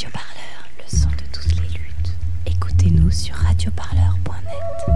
[0.00, 2.14] Radio Parleur, le son de toutes les luttes.
[2.46, 4.94] Écoutez-nous sur radioparleur.net.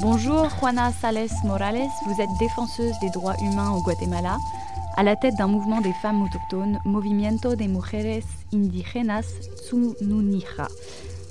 [0.00, 1.88] Bonjour, Juana Sales Morales.
[2.06, 4.36] Vous êtes défenseuse des droits humains au Guatemala,
[4.96, 8.22] à la tête d'un mouvement des femmes autochtones, Movimiento de Mujeres
[8.54, 10.68] Indígenas Tsununija.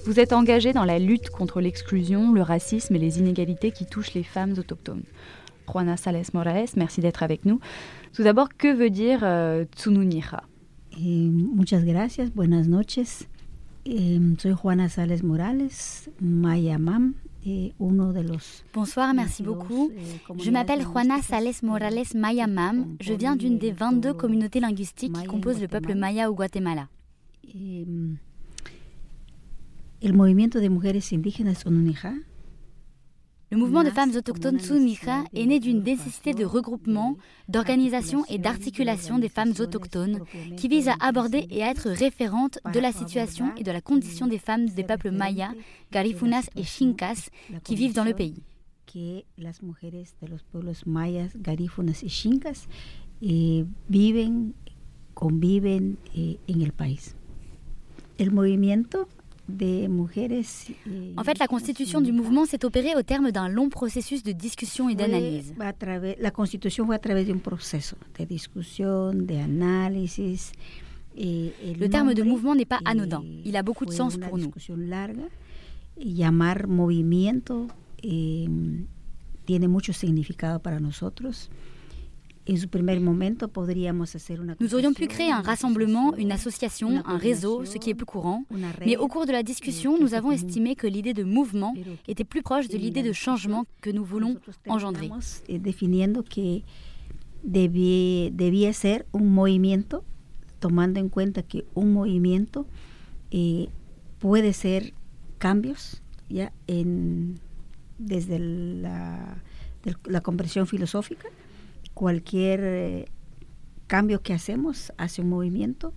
[0.06, 4.16] Vous êtes engagée dans la lutte contre l'exclusion, le racisme et les inégalités qui touchent
[4.16, 5.04] les femmes autochtones.
[5.68, 7.60] Juana Sales Morales, merci d'être avec nous.
[8.14, 10.44] Tout d'abord, que veut dire euh, Tsununija
[11.00, 13.28] Eh, muchas gracias, buenas noches.
[13.86, 17.14] Eh, soy Juana Sales Morales, Maya Mam,
[17.46, 18.64] eh, uno de los...
[18.74, 19.92] Bonsoir, merci beaucoup.
[20.40, 22.98] Je m'appelle Juana Sales Morales Maya Mam.
[23.00, 26.90] Je viens d'une des 22 communautés linguistiques qui composent le peuple maya au Guatemala.
[27.54, 27.86] Eh,
[30.02, 31.66] el movimiento de mujeres indígenas
[33.50, 37.16] Le mouvement de femmes autochtones Tsununija est né d'une nécessité de regroupement,
[37.48, 40.20] d'organisation et d'articulation des femmes autochtones
[40.58, 44.28] qui vise à aborder et à être référente de la situation et de la condition
[44.28, 45.54] des femmes des peuples mayas,
[45.94, 47.30] garifunas et chincas
[47.64, 48.44] qui vivent dans le pays.
[48.88, 52.68] que las mujeres de los pueblos mayas, garífunas y chincas
[53.22, 54.54] eh, viven,
[55.14, 57.16] conviven eh, en el país.
[58.18, 59.10] El movimiento
[59.50, 64.90] En fait, la constitution du mouvement s'est opérée au terme d'un long processus de discussion
[64.90, 65.54] et d'analyse.
[66.20, 69.34] la constitución fue a través de un proceso de
[71.20, 73.24] eh, el Le terme de mouvement n'est pas anodin.
[73.44, 74.52] Il a beaucoup de sens pour nous.
[76.00, 77.68] llamar movimiento
[78.02, 81.50] tiene mucho significado para nosotros.
[84.60, 88.44] Nous aurions pu créer un rassemblement, une association, un réseau, ce qui est plus courant.
[88.86, 91.74] Mais au cours de la discussion, nous avons estimé que l'idée de mouvement
[92.08, 95.10] était plus proche de l'idée de changement que nous voulons engendrer.
[96.38, 96.62] eh,
[97.44, 100.04] debía ser un movimiento,
[100.60, 102.66] tomando en cuenta que un movimiento
[103.32, 103.68] eh,
[104.20, 104.94] puede ser
[105.38, 107.36] cambios ya en
[108.00, 109.38] desde la,
[110.06, 111.28] la comprensión filosófica,
[111.98, 113.06] cualquier eh,
[113.88, 115.94] cambio que hacemos hace un movimiento.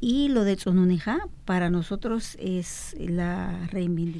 [0.00, 3.68] Y lo de Tsununija para nosotros es la.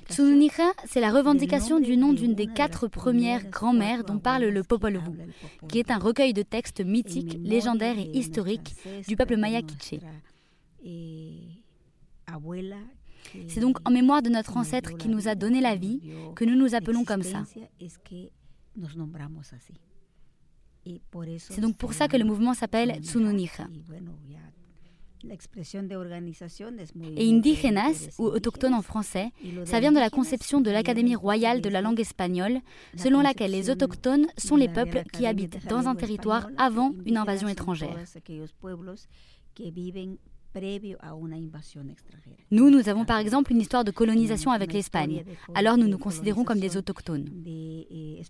[0.08, 4.96] Tsununija, c'est la revendication du nom d'une des quatre premières grand-mères dont parle le Popol
[4.96, 5.32] Vuh,
[5.68, 8.74] qui est un recueil de textes mythiques, légendaires et historiques
[9.06, 10.00] du peuple maya quiché.
[13.48, 16.00] C'est donc en mémoire de notre ancêtre qui nous a donné la vie
[16.36, 17.42] que nous nous appelons comme ça.
[21.38, 23.68] C'est donc pour ça que le mouvement s'appelle Tsununija.
[27.16, 29.30] Et indígenas, ou autochtones en français,
[29.64, 32.60] ça vient de la conception de l'Académie royale de la langue espagnole,
[32.96, 37.48] selon laquelle les autochtones sont les peuples qui habitent dans un territoire avant une invasion
[37.48, 37.96] étrangère.
[42.50, 45.24] Nous, nous avons par exemple une histoire de colonisation avec l'Espagne,
[45.54, 47.28] alors nous nous considérons comme des autochtones.
[47.46, 48.22] eh, eh.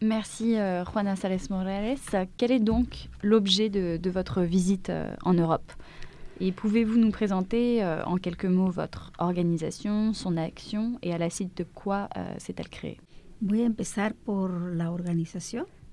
[0.00, 1.96] Merci euh, Juana Sales Morales.
[2.36, 5.72] Quel est donc l'objet de, de votre visite euh, en Europe?
[6.40, 11.30] Et pouvez-vous nous présenter euh, en quelques mots votre organisation, son action et à la
[11.30, 13.00] suite de quoi euh, s'est-elle créée?
[13.40, 14.92] Voy a empezar por la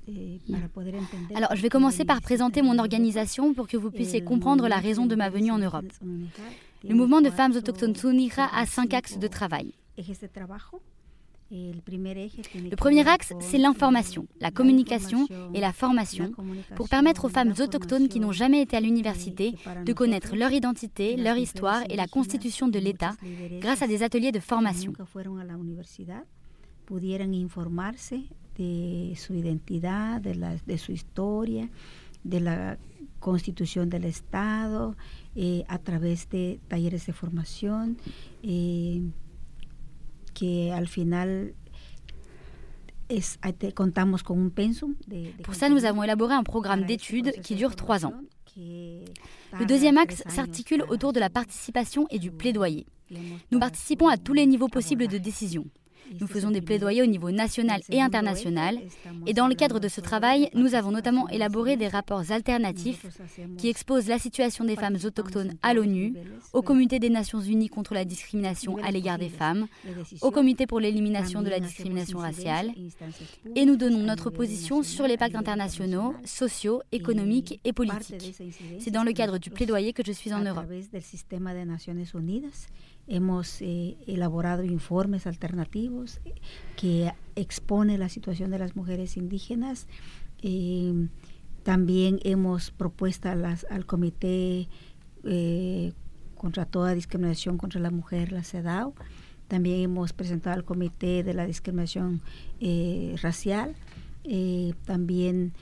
[0.07, 0.55] organización.
[0.55, 3.91] para poder entender Alors, je vais commencer par présenter en mon organisation pour que vous
[3.91, 5.91] puissiez comprendre la raison de ma venue en Europe.
[6.83, 9.73] Le mouvement de femmes autochtones Tsununija a cinq axes de travail.
[11.51, 16.31] Le premier axe, c'est l'information, la communication et la formation
[16.75, 19.53] pour permettre aux femmes autochtones qui n'ont jamais été à l'université
[19.85, 23.13] de connaître leur identité, leur histoire et la constitution de l'État
[23.59, 24.93] grâce à des ateliers de formation.
[28.57, 31.69] De su identidad, de, la, de su historia,
[32.23, 32.77] de la
[33.19, 34.95] constitución del Estado,
[35.35, 37.97] eh, a través de talleres de formación,
[38.43, 39.01] eh,
[40.33, 41.53] que al final
[43.09, 44.95] es, ah, te- contamos con un pensum.
[45.07, 48.13] De, de Pour ça, nous avons élaboré un programme d'études qui dure trois ans.
[48.57, 52.85] Le deuxième axe s'articule autour de la participation et du plaidoyer.
[53.51, 55.65] Nous participons à tous les niveaux possibles de décision.
[56.19, 58.79] Nous faisons des plaidoyers au niveau national et international.
[59.25, 63.05] Et dans le cadre de ce travail, nous avons notamment élaboré des rapports alternatifs
[63.57, 66.13] qui exposent la situation des femmes autochtones à l'ONU,
[66.53, 69.67] au Comité des Nations Unies contre la discrimination à l'égard des femmes,
[70.21, 72.71] au Comité pour l'élimination de la discrimination raciale,
[73.55, 78.35] et nous donnons notre position sur les pactes internationaux, sociaux, économiques et politiques.
[78.79, 80.65] C'est dans le cadre du plaidoyer que je suis en Europe.
[83.07, 86.19] Hemos eh, elaborado informes alternativos
[86.75, 89.87] que expone la situación de las mujeres indígenas.
[90.41, 91.07] Eh,
[91.63, 94.67] también hemos propuesto al Comité
[95.23, 95.93] eh,
[96.35, 98.93] contra toda discriminación contra la mujer, la CEDAW.
[99.47, 102.21] También hemos presentado al Comité de la Discriminación
[103.21, 103.75] Racial.
[104.85, 105.53] también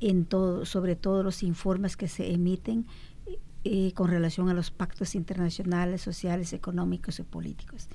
[0.00, 2.86] en todo, sobre todos los informes que se emiten
[3.94, 7.88] con relación a los pactos internacionales, sociales, económicos y políticos.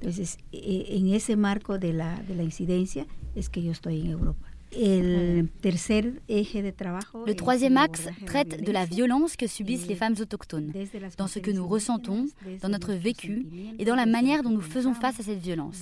[0.00, 4.52] Entonces, en ese marco de la, de la incidencia es que yo estoy en Europa.
[7.26, 10.72] Le troisième axe traite de la violence que subissent les femmes autochtones,
[11.18, 12.26] dans ce que nous ressentons,
[12.62, 13.46] dans notre vécu
[13.78, 15.78] et dans la manière dont nous faisons face à cette violence.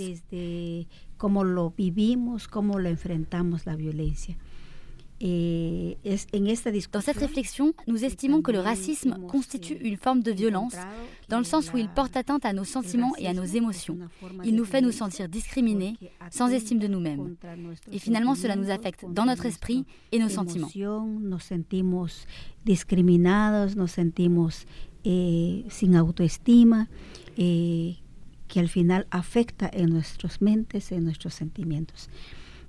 [5.20, 10.76] Dans cette réflexion, nous estimons que le racisme constitue une forme de violence,
[11.28, 13.99] dans le sens où il porte atteinte à nos sentiments et à nos émotions.
[14.44, 15.96] Il nous fait nous sentir discriminés,
[16.31, 17.37] sans estime de nous-mêmes.
[17.93, 20.70] Et finalement, cela nous affecte dans notre esprit et nos sentiments.
[20.75, 22.26] Nos sentimos
[22.64, 24.67] discriminados, nos sentimos
[25.05, 26.88] eh, sin autoestima,
[27.37, 27.96] eh,
[28.56, 32.08] al final afecta en nuestras mentes, en nuestros sentimientos.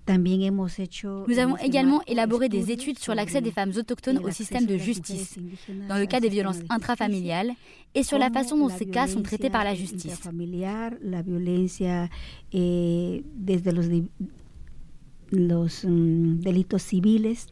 [0.07, 5.37] Nous avons également élaboré des études sur l'accès des femmes autochtones au système de justice,
[5.87, 7.51] dans le cas des violences intrafamiliales,
[7.93, 10.19] et sur la façon dont ces cas sont traités par la justice.
[12.53, 13.23] Eh,
[13.71, 13.85] los,
[15.31, 17.47] los um, delitos civiles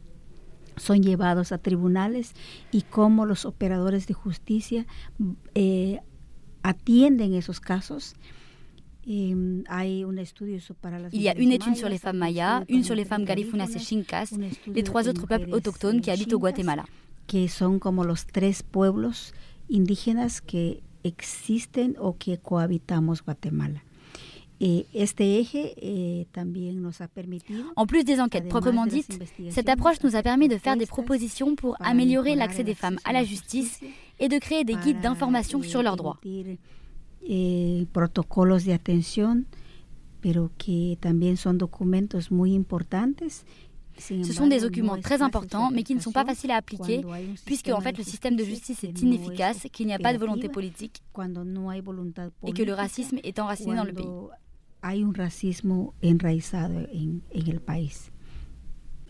[0.76, 2.32] son llevados a tribunales
[2.72, 4.86] y cómo los operadores de justicia
[5.54, 6.00] eh,
[6.62, 8.14] atienden esos casos.
[9.06, 9.62] Il
[11.12, 14.34] y a une étude sur les femmes mayas, une sur les femmes garifunas et chincas,
[14.66, 16.84] les trois autres peuples autochtones qui habitent au Guatemala.
[17.26, 19.32] Que son como los tres pueblos
[19.70, 23.80] indígenas que existen o que cohabitamos Guatemala.
[24.62, 24.84] Eh,
[27.76, 29.18] en plus des enquêtes proprement dites,
[29.48, 33.12] cette approche nous a permis de faire des propositions pour améliorer l'accès des femmes à
[33.14, 33.80] la justice
[34.18, 36.18] et de créer des guides d'information sur leurs droits.
[37.22, 39.46] Eh, protocolos de atención,
[40.20, 43.44] pero que también son documentos muy importantes.
[43.98, 47.04] Ce sont des documents très importants, mais qui ne sont pas faciles à appliquer,
[47.44, 50.48] puisque en fait le système de justice est inefficace, qu'il n'y a pas de volonté
[50.48, 51.02] politique,
[52.46, 54.06] et que le racisme est enraciné dans le pays.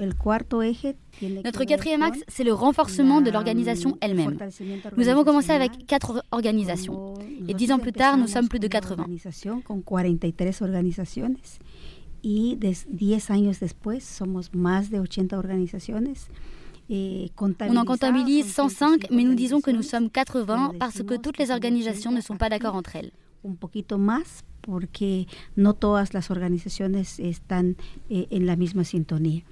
[0.00, 4.38] Notre quatrième axe, c'est le renforcement de l'organisation elle-même.
[4.97, 7.14] Nous avons commencé avec quatre organisations
[7.49, 9.06] et dix ans plus tard, nous sommes plus de 80.
[12.23, 12.58] Y
[12.91, 16.29] diez años después somos más de 80 organizaciones.
[16.93, 21.38] Eh, On en comptabilise 105, mais nous disons que nous sommes 80 parce que toutes
[21.38, 23.12] les organisations ne sont pas d'accord entre elles.
[23.44, 25.26] Un poquito más porque
[25.56, 27.76] no todas las organizaciones están
[28.11, 29.43] eh, en la misma sintonía.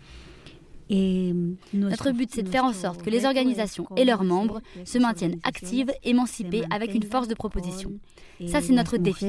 [0.91, 5.39] Notre but, c'est de faire en sorte que les organisations et leurs membres se maintiennent
[5.43, 7.93] actives, émancipées, avec une force de proposition.
[8.47, 9.25] Ça, c'est notre défi.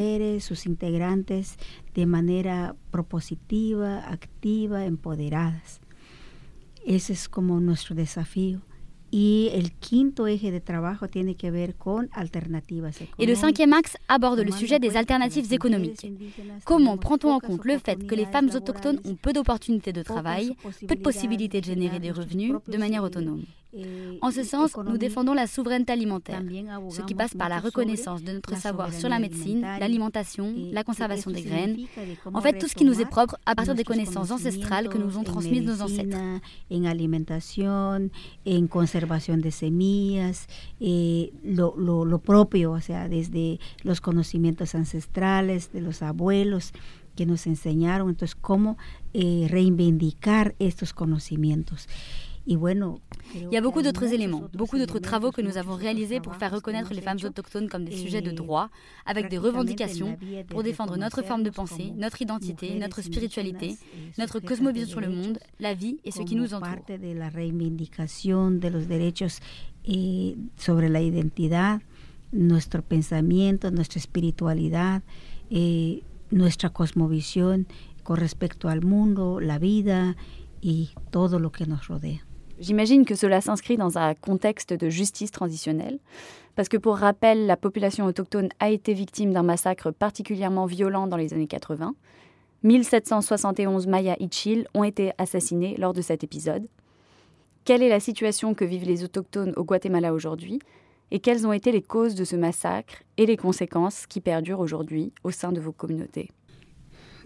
[1.95, 5.81] de manera propositiva, activa, empoderadas.
[6.85, 8.61] Ese es como nuestro desafío.
[9.11, 13.97] Y el quinto eje de trabajo tiene que ver con alternativas Et le cinquième axe
[14.07, 16.11] aborde le sujet des alternatives économiques.
[16.65, 20.55] Comment prend-on en compte le fait que les femmes autochtones ont peu d'opportunités de travail,
[20.87, 23.43] peu de possibilités de générer des revenus de manière autonome?
[24.21, 26.41] En ce sens, nous défendons la souveraineté alimentaire,
[26.89, 31.31] ce qui passe par la reconnaissance de notre savoir sur la médecine, l'alimentation, la conservation
[31.31, 31.77] des graines,
[32.25, 35.17] en fait tout ce qui nous est propre à partir des connaissances ancestrales que nous
[35.17, 36.17] ont transmises nos ancêtres.
[36.71, 38.11] En alimentación,
[38.45, 40.47] en conservación de semillas,
[40.79, 46.73] eh, lo, lo, lo propio, o sea, desde los conocimientos ancestrales de los abuelos
[47.15, 48.77] que nos enseñaron, entonces cómo
[49.13, 51.87] eh, reivindicar estos conocimientos?
[52.47, 56.51] Il y a beaucoup d'autres éléments, beaucoup d'autres travaux que nous avons réalisés pour faire
[56.51, 58.69] reconnaître les femmes autochtones comme des sujets de droit,
[59.05, 60.17] avec des revendications
[60.49, 63.77] pour défendre notre forme de pensée, notre identité, notre spiritualité,
[64.17, 66.69] notre cosmovision sur le monde, la vie et ce qui nous entoure.
[66.87, 69.41] de la reivindicación de los derechos
[69.85, 71.81] eh, sobre la identidad,
[72.31, 75.01] nuestro pensamiento, nuestra espiritualidad,
[75.49, 77.67] eh, nuestra cosmovisión
[78.03, 80.15] con respecto al mundo, la vida
[80.61, 82.25] y todo lo que nos rodea.
[82.59, 85.97] J'imagine que cela s'inscrit dans un contexte de justice transitionnelle,
[86.55, 91.15] parce que pour rappel, la population autochtone a été victime d'un massacre particulièrement violent dans
[91.15, 91.95] les années 80.
[92.63, 96.67] 1771 Maya Ichil ont été assassinés lors de cet épisode.
[97.63, 100.59] Quelle est la situation que vivent les autochtones au Guatemala aujourd'hui?
[101.11, 105.13] Et quelles ont été les causes de ce massacre et les conséquences qui perdurent aujourd'hui
[105.23, 106.29] au sein de vos communautés?
[106.29, 106.38] Mm,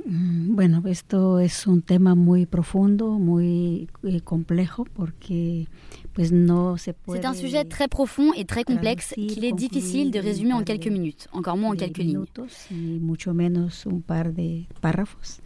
[0.06, 5.68] bueno, esto es un tema muy profundo, muy eh, complejo, porque
[6.14, 7.22] pues no se puede.
[7.22, 10.88] C'est un sujet très profond et très complexe qu'il est difficile de résumer en quelques
[10.88, 12.26] minutes, encore moins en quelques lignes.
[12.70, 15.42] Y mucho menos un par de párrafos.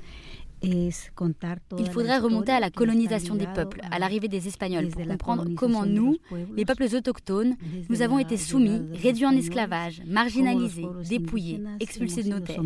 [0.64, 5.86] Il faudrait remonter à la colonisation des peuples, à l'arrivée des Espagnols, pour comprendre comment
[5.86, 6.18] nous,
[6.56, 7.56] les peuples autochtones,
[7.90, 12.62] nous avons été soumis, réduits en esclavage, marginalisés, dépouillés, expulsés de nos terres.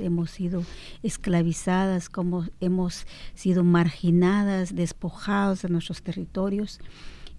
[0.00, 0.64] Hemos sido
[1.02, 6.80] esclavizadas, como hemos sido marginadas, despojados de nuestros territorios.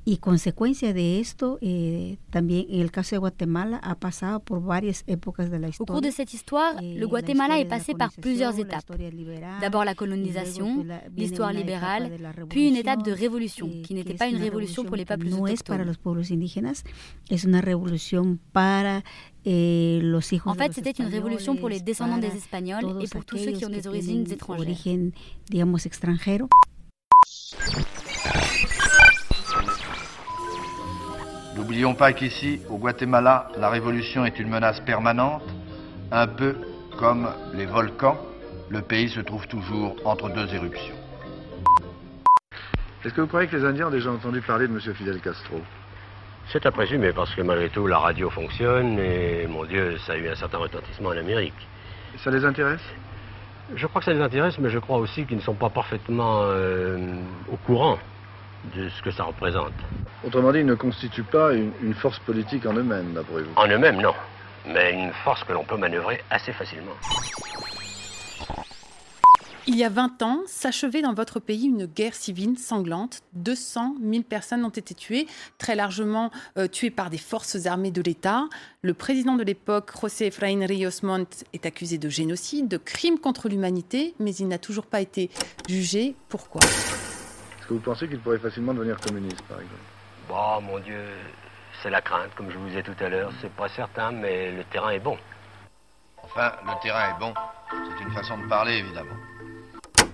[0.04, 5.04] Y consecuencia de esto, eh, también en el caso de Guatemala, ha pasado por varias
[5.06, 5.94] épocas de la historia.
[5.94, 8.92] Au cours de cette histoire, eh, le Guatemala est passé par plusieurs étapes.
[9.62, 10.84] D'abord la colonisation,
[11.16, 12.12] l'histoire libérale,
[12.50, 15.38] puis une étape de révolution, eh, qui n'était pas une révolution pour les peuples no
[15.38, 15.54] autochtones.
[15.54, 16.84] es para los pueblos indígenas,
[17.30, 19.04] es una revolución para
[19.46, 23.24] eh, los hijos En fait, c'était une révolution pour les descendants des Espagnols et pour
[23.24, 24.62] tous ceux qui ont des origines étrangères.
[24.62, 25.12] Origen,
[25.50, 26.50] digamos, extranjero.
[31.56, 35.44] N'oublions pas qu'ici, au Guatemala, la révolution est une menace permanente,
[36.10, 36.56] un peu
[36.98, 38.18] comme les volcans,
[38.70, 40.96] le pays se trouve toujours entre deux éruptions.
[43.04, 44.80] Est-ce que vous croyez que les Indiens ont déjà entendu parler de M.
[44.94, 45.60] Fidel Castro?
[46.54, 50.18] C'est à présumer, parce que malgré tout, la radio fonctionne et, mon Dieu, ça a
[50.18, 51.68] eu un certain retentissement en Amérique.
[52.24, 52.84] Ça les intéresse?
[53.76, 56.44] Je crois que ça les intéresse, mais je crois aussi qu'ils ne sont pas parfaitement
[56.44, 56.98] euh,
[57.52, 57.98] au courant
[58.76, 59.74] de ce que ça représente.
[60.26, 63.68] Autrement dit, ils ne constituent pas une, une force politique en eux-mêmes, d'après vous En
[63.68, 64.14] eux-mêmes, non.
[64.68, 66.94] Mais une force que l'on peut manœuvrer assez facilement.
[69.68, 73.22] Il y a 20 ans, s'achevait dans votre pays une guerre civile sanglante.
[73.34, 75.28] 200 000 personnes ont été tuées,
[75.60, 78.46] très largement euh, tuées par des forces armées de l'État.
[78.82, 83.50] Le président de l'époque, José Efraín Ríos Montt, est accusé de génocide, de crime contre
[83.50, 85.30] l'humanité, mais il n'a toujours pas été
[85.70, 86.16] jugé.
[86.28, 86.62] Pourquoi?
[87.72, 89.82] Que vous pensez qu'il pourrait facilement devenir communiste, par exemple
[90.28, 91.02] Bon, mon Dieu,
[91.82, 93.32] c'est la crainte, comme je vous disais tout à l'heure.
[93.42, 95.18] C'est pas certain, mais le terrain est bon.
[96.22, 97.34] Enfin, le terrain est bon.
[97.72, 99.16] C'est une façon de parler, évidemment.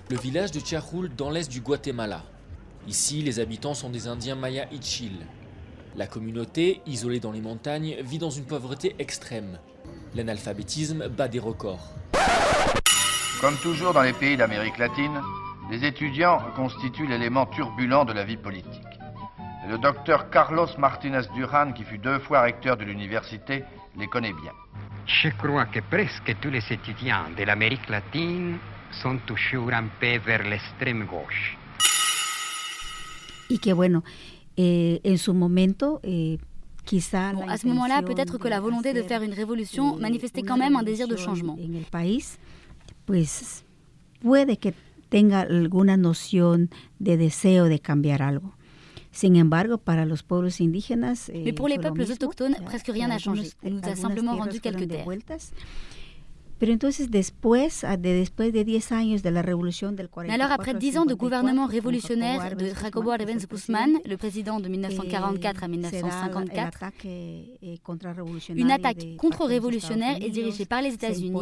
[0.08, 2.22] Le village de Chiajul dans l'est du Guatemala.
[2.86, 5.26] Ici, les habitants sont des Indiens Maya Ichil.
[5.96, 9.58] La communauté, isolée dans les montagnes, vit dans une pauvreté extrême.
[10.14, 11.90] L'analphabétisme bat des records.
[13.40, 15.20] Comme toujours dans les pays d'Amérique latine,
[15.70, 18.94] les étudiants constituent l'élément turbulent de la vie politique.
[19.64, 23.64] Et le docteur Carlos Martinez Duran, qui fut deux fois recteur de l'université,
[23.96, 24.52] les connaît bien.
[25.06, 28.58] Je crois que presque tous les étudiants de l'Amérique latine
[28.90, 31.56] sont toujours un peu vers l'extrême gauche.
[33.50, 34.04] Y que bueno,
[34.56, 36.38] eh, en su momento, eh,
[36.84, 40.40] quizá Bon, à ce moment-là, peut-être que la volonté de faire une révolution eh, manifestait
[40.42, 41.56] una quand même un désir de changement.
[45.08, 48.54] Tenga alguna noción de deseo de cambiar algo.
[49.10, 51.30] Sin embargo, para los pueblos indígenas.
[51.34, 53.56] Mais pour les peuples autochtones, presque rien n'a algunos- changé.
[53.62, 55.52] On nous a algunas simplement tierras rendu fueron quelques terres.
[56.58, 60.52] Pero entonces después, de después de 10 años de la revolución del 44 Mais alors,
[60.52, 64.68] après al 10 ans de 54, gouvernement révolutionnaire de Jacobo Arbenz Guzmán, le président de
[64.68, 70.66] 1944 à eh, se da el 1954, ataque, eh, contrarrevolucionario une attaque contre-révolutionnaire est dirigée
[70.66, 71.32] par les États-Unis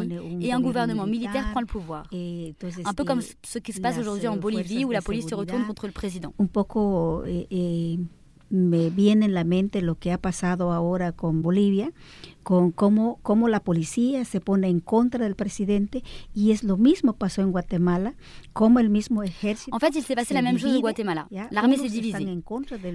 [0.40, 2.04] et un gouvernement militaire prend le pouvoir.
[2.12, 2.54] eh,
[2.84, 5.26] Un peu comme eh, ce qui se passe aujourd'hui en eh, Bolivie où la police
[5.28, 6.32] se retourne contre le président.
[6.38, 7.98] un poco eh, eh,
[8.50, 11.90] me viene en la mente lo que ha pasado ahora con Bolivia,
[12.46, 17.12] con cómo, cómo la policía se pone en contra del presidente y es lo mismo
[17.12, 18.14] pasó en Guatemala,
[18.52, 19.74] como el mismo ejército.
[19.74, 21.26] En fait, il s'est passé la même chose au Guatemala.
[21.50, 22.24] L'armée s'est divisée.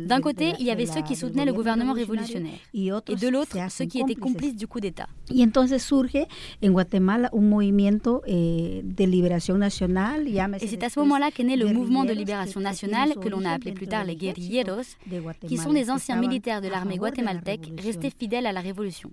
[0.08, 3.84] D'un côté, il y avait ceux qui soutenaient le gouvernement révolutionnaire et de l'autre, ceux
[3.84, 5.10] qui étaient complices du coup d'État.
[5.29, 6.25] Y entonces surge
[6.63, 10.29] en Guatemala un movimiento eh, de liberación nacional.
[10.62, 13.51] Et c'est à ce moment-là qu'est né le mouvement de libération nationale, que l'on a
[13.51, 14.96] appelé plus tard les guerrilleros,
[15.46, 19.12] qui sont des anciens militaires de l'armée guatémaltèque restés fidèles à la révolution.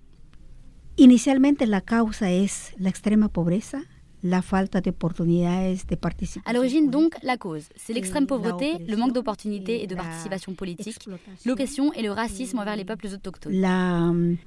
[1.01, 3.85] Inicialmente la causa es la extrema pobreza,
[4.21, 6.43] la falta de oportunidades de participación.
[6.45, 11.09] À l'origine donc, la cause, c'est l'extrême pauvreté, le manque d'opportunités et de participation politique,
[11.47, 13.61] l'oppression et le racisme envers les peuples autochtones.
[13.61, 14.39] La um,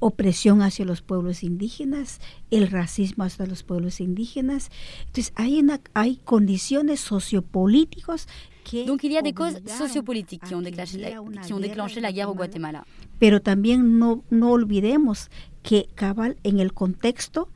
[0.00, 2.18] opresión hacia los pueblos indígenas,
[2.50, 4.70] el racismo hacia los pueblos indígenas.
[5.06, 8.26] Entonces hay, una, hay condiciones sociopolíticas
[8.86, 11.10] Donc il y a des causes sociopolitiques qui ont déclenché la,
[11.42, 12.84] qui ont déclenché la guerre au Guatemala.
[13.18, 15.30] Pero también no, no olvidemos
[15.62, 17.48] que cabal en el contexto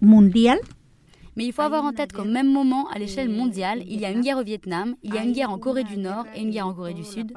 [0.00, 0.58] mundial
[1.36, 4.10] Mais il faut avoir en tête qu'au même moment, à l'échelle mondiale, il y a
[4.10, 6.50] une guerre au Vietnam, il y a une guerre en Corée du Nord et une
[6.50, 7.30] guerre en Corée du Sud,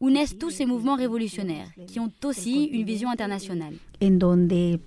[0.00, 3.74] où naissent tous ces mouvements révolutionnaires, qui ont aussi une vision internationale.
[4.00, 4.78] En donde eh,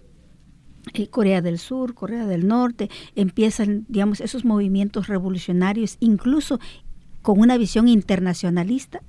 [1.09, 2.87] Corea del Sur, Corea del Norte,
[3.17, 6.57] empiezan, digamos, esos movimientos revolucionarios, incluso
[7.25, 9.01] con una visión internacionalista,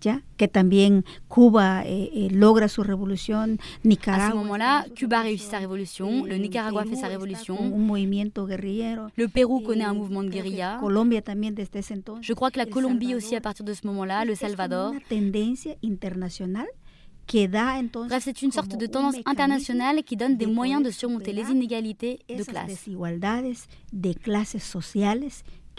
[0.00, 0.24] ¿ya?
[0.36, 4.26] que también Cuba eh, eh, logra su revolución, Nicaragua.
[4.26, 9.06] À ce moment-là, Cuba réussit sa révolution, le Nicaragua fait sa révolution, un movimiento guerrillero.
[9.14, 10.78] Le Pérou connaît un mouvement de guérilla.
[10.80, 12.26] Colombia también desde ese entonces.
[12.26, 14.92] Je crois que la Colombie aussi à partir de ce moment-là, le Salvador.
[18.08, 22.18] Bref, c'est une sorte de tendance internationale qui donne des moyens de surmonter les inégalités
[22.28, 22.88] de classe.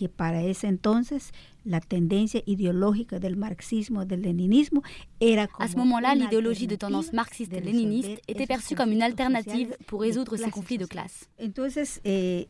[0.02, 1.32] que para ese entonces
[1.64, 4.82] la tendencia ideológica del marxismo, del leninismo
[5.20, 10.38] era À ce moment-là, l'idéologie de tendance marxiste-léniniste était perçue comme une alternative pour résoudre
[10.38, 11.30] ces conflits de classe.
[11.38, 12.48] Entonces, eh,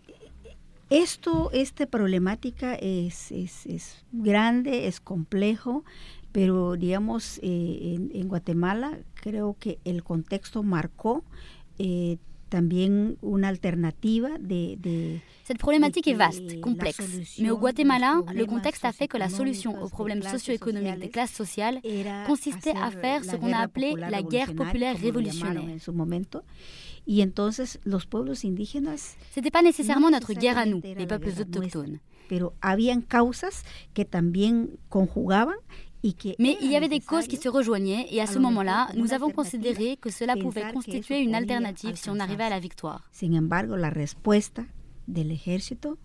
[0.89, 5.84] esto, esta problemática es, es, es, grande, es complejo,
[6.32, 11.24] pero digamos, eh, en, en, Guatemala creo que el contexto marcó
[11.80, 12.18] eh,
[12.51, 17.00] también una alternativa de, de Cette problématique est vaste, complexe,
[17.39, 21.31] mais au Guatemala, le contexte a fait que la solution aux problèmes socio-économiques des classes
[21.31, 21.79] sociales
[22.27, 25.63] consistait à faire ce qu'on a appelé la guerre populaire révolutionnaire.
[29.34, 32.00] C'était pas nécessairement notre guerre à nous, les peuples autochtones.
[32.29, 35.55] Pero habían causas que también conjugaban
[36.39, 39.29] mais il y avait des causes qui se rejoignaient et à ce moment-là, nous avons
[39.29, 43.08] considéré que cela pouvait constituer une alternative si on arrivait à la victoire.
[43.12, 44.65] Sin embargo, la respuesta
[45.08, 45.98] del ejército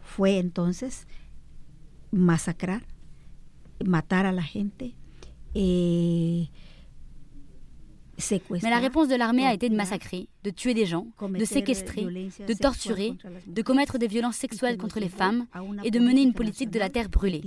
[0.00, 1.06] fue entonces
[2.10, 2.82] masacrar,
[3.84, 4.94] matar a la gente,
[5.54, 6.48] eh,
[8.62, 12.04] Mais la réponse de l'armée a été de massacrer, de tuer des gens, de séquestrer,
[12.04, 13.14] de torturer,
[13.46, 15.46] de commettre des violences sexuelles contre les femmes
[15.82, 17.42] et de mener une politique de la terre brûlée.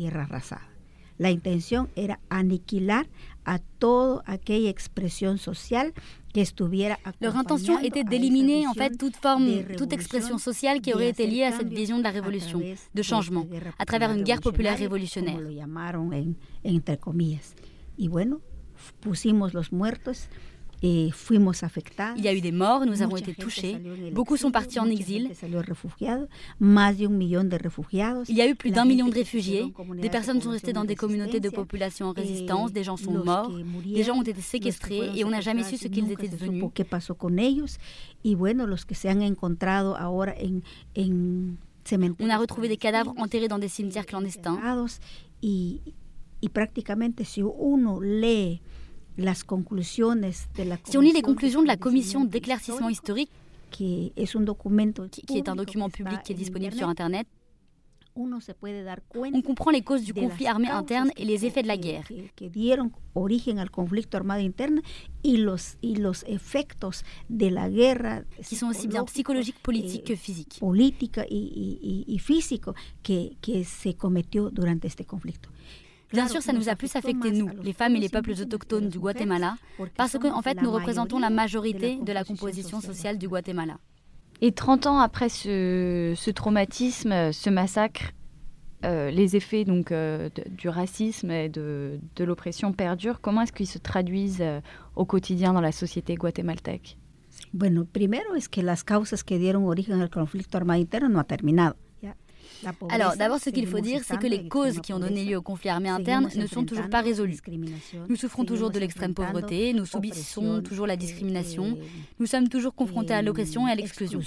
[1.18, 3.08] La intención era aniquilar
[3.46, 5.94] a toda aquella expresión social
[6.34, 11.10] que estuviera Leur intention était d'éliminer en fait toute forme, toute expression sociale qui aurait
[11.10, 12.62] été liée à cette vision de la révolution,
[12.94, 13.48] de changement,
[13.80, 15.40] à travers une guerre populaire révolutionnaire.
[16.64, 17.56] entre comillas.
[17.98, 18.42] Y bueno,
[19.00, 20.30] pusimos los muertos
[20.84, 22.20] Et fuimos afectados.
[22.20, 23.78] Il y a eu des morts, nous avons été touchés.
[24.12, 25.32] Beaucoup sont partis en exil.
[26.00, 26.28] Il
[28.30, 29.74] y a eu plus d'un million de réfugiés.
[30.00, 32.72] Des personnes sont restées dans des communautés de population en résistance.
[32.72, 33.52] Des gens sont morts.
[33.86, 36.66] Des gens ont été séquestrés et on n'a jamais su ce qu'ils étaient devenus.
[36.76, 37.80] ¿Qué pasó con ellos?
[38.24, 40.62] Y bueno, los que se han encontrado ahora en,
[40.96, 41.58] en
[42.20, 44.60] on a retrouvé des cadavres enterrés dans des cimetières clandestins.
[45.42, 48.62] Y prácticamente si uno lee
[49.18, 53.32] las conclusiones de la Si on lit les conclusions de la commission d'éclaircissement historique,
[53.72, 57.28] qui est, un document public qui est disponible sur Internet,
[58.20, 62.08] on comprend les causes du conflit armé interne et les effets de la guerre.
[68.48, 70.60] Qui sont aussi bien psychologiques, politiques que physiques.
[72.20, 75.50] Físico que, que se cometió durante este conflicto.
[76.14, 79.00] Bien sûr, ça nous a plus affecté, nous, les femmes et les peuples autochtones du
[79.00, 79.58] Guatemala,
[79.96, 83.78] parce qu'en en fait, nous représentons la majorité de la composition sociale du Guatemala.
[84.40, 88.12] Et 30 ans après ce, ce traumatisme, ce massacre,
[88.86, 93.20] euh, les effets donc euh, de, du racisme et de, de l'oppression perdurent.
[93.22, 94.62] Comment est-ce qu'ils se traduisent euh,
[94.96, 96.98] au quotidien dans la société guatémaltèque
[97.54, 101.24] Bueno, primero es que las causas que dieron origen al conflicto armado interno no ha
[101.24, 101.76] terminado.
[102.90, 105.42] Alors, d'abord, ce qu'il faut dire, c'est que les causes qui ont donné lieu au
[105.42, 107.38] conflit armé interne ne sont toujours pas résolues.
[108.10, 111.78] Nous souffrons toujours de l'extrême pauvreté, nous subissons toujours la discrimination,
[112.20, 114.20] nous sommes toujours confrontés à l'oppression et à l'exclusion.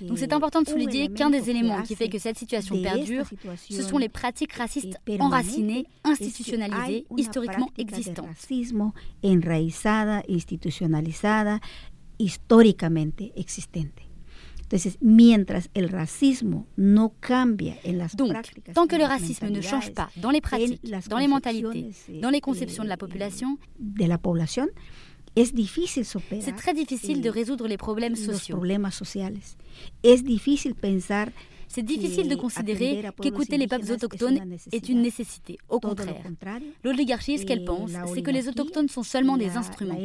[0.00, 3.24] donc c'est important de souligner qu'un des éléments qui fait que cette situation perdure,
[3.68, 8.26] ce sont les pratiques racistes enracinées, institutionnalisées, historiquement existantes
[12.18, 14.02] históricamente existente.
[14.62, 19.62] Entonces, mientras el racismo no cambia en las Donc, prácticas, tant que le racisme ne
[19.62, 24.04] change pas dans les pratiques, dans les mentalités, dans les conceptions de la population, de
[24.04, 24.68] la población,
[25.36, 26.44] es difícil superar.
[26.44, 28.56] C'est très difficile de résoudre les problèmes sociaux.
[28.56, 29.38] Los problemas sociales.
[30.02, 31.30] Es difícil pensar
[31.68, 35.58] c'est difficile de considérer qu'écouter les peuples autochtones est une nécessité.
[35.68, 36.24] Au contraire,
[36.82, 39.98] l'oligarchie, ce qu'elle pense, c'est que les autochtones sont seulement des instruments.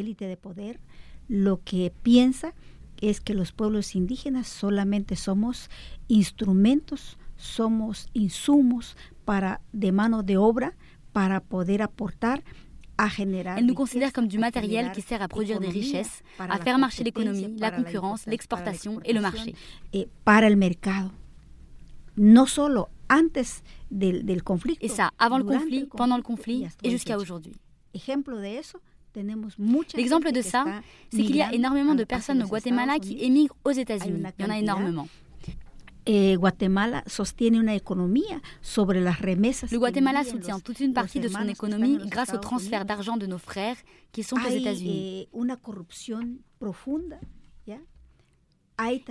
[1.28, 2.54] Lo que piensa
[3.02, 5.70] es que los pueblos indígenas solamente somos
[6.08, 10.76] instrumentos, somos insumos para de mano de obra
[11.12, 12.44] para poder aportar
[13.58, 17.04] Elle nous considère comme du matériel qui sert à produire des richesses, à faire marcher
[17.04, 19.56] l'économie, la concurrence, l'exportation et le marché.
[19.94, 21.12] Et para el mercado.
[22.16, 24.44] No solo antes del, del
[24.82, 27.56] Et ça, avant le conflit, pendant le conflit et jusqu'à aujourd'hui.
[29.96, 30.66] L'exemple de ça,
[31.12, 34.24] c'est qu'il y a énormément de personnes au Guatemala qui émigrent aux États-Unis.
[34.40, 35.08] Il y en a énormément.
[36.06, 36.36] Eh.
[39.72, 43.38] Le Guatemala soutient toute une partie de son économie grâce au transfert d'argent de nos
[43.38, 43.78] frères
[44.12, 45.28] qui sont aux États-Unis.
[45.28, 45.30] Eh.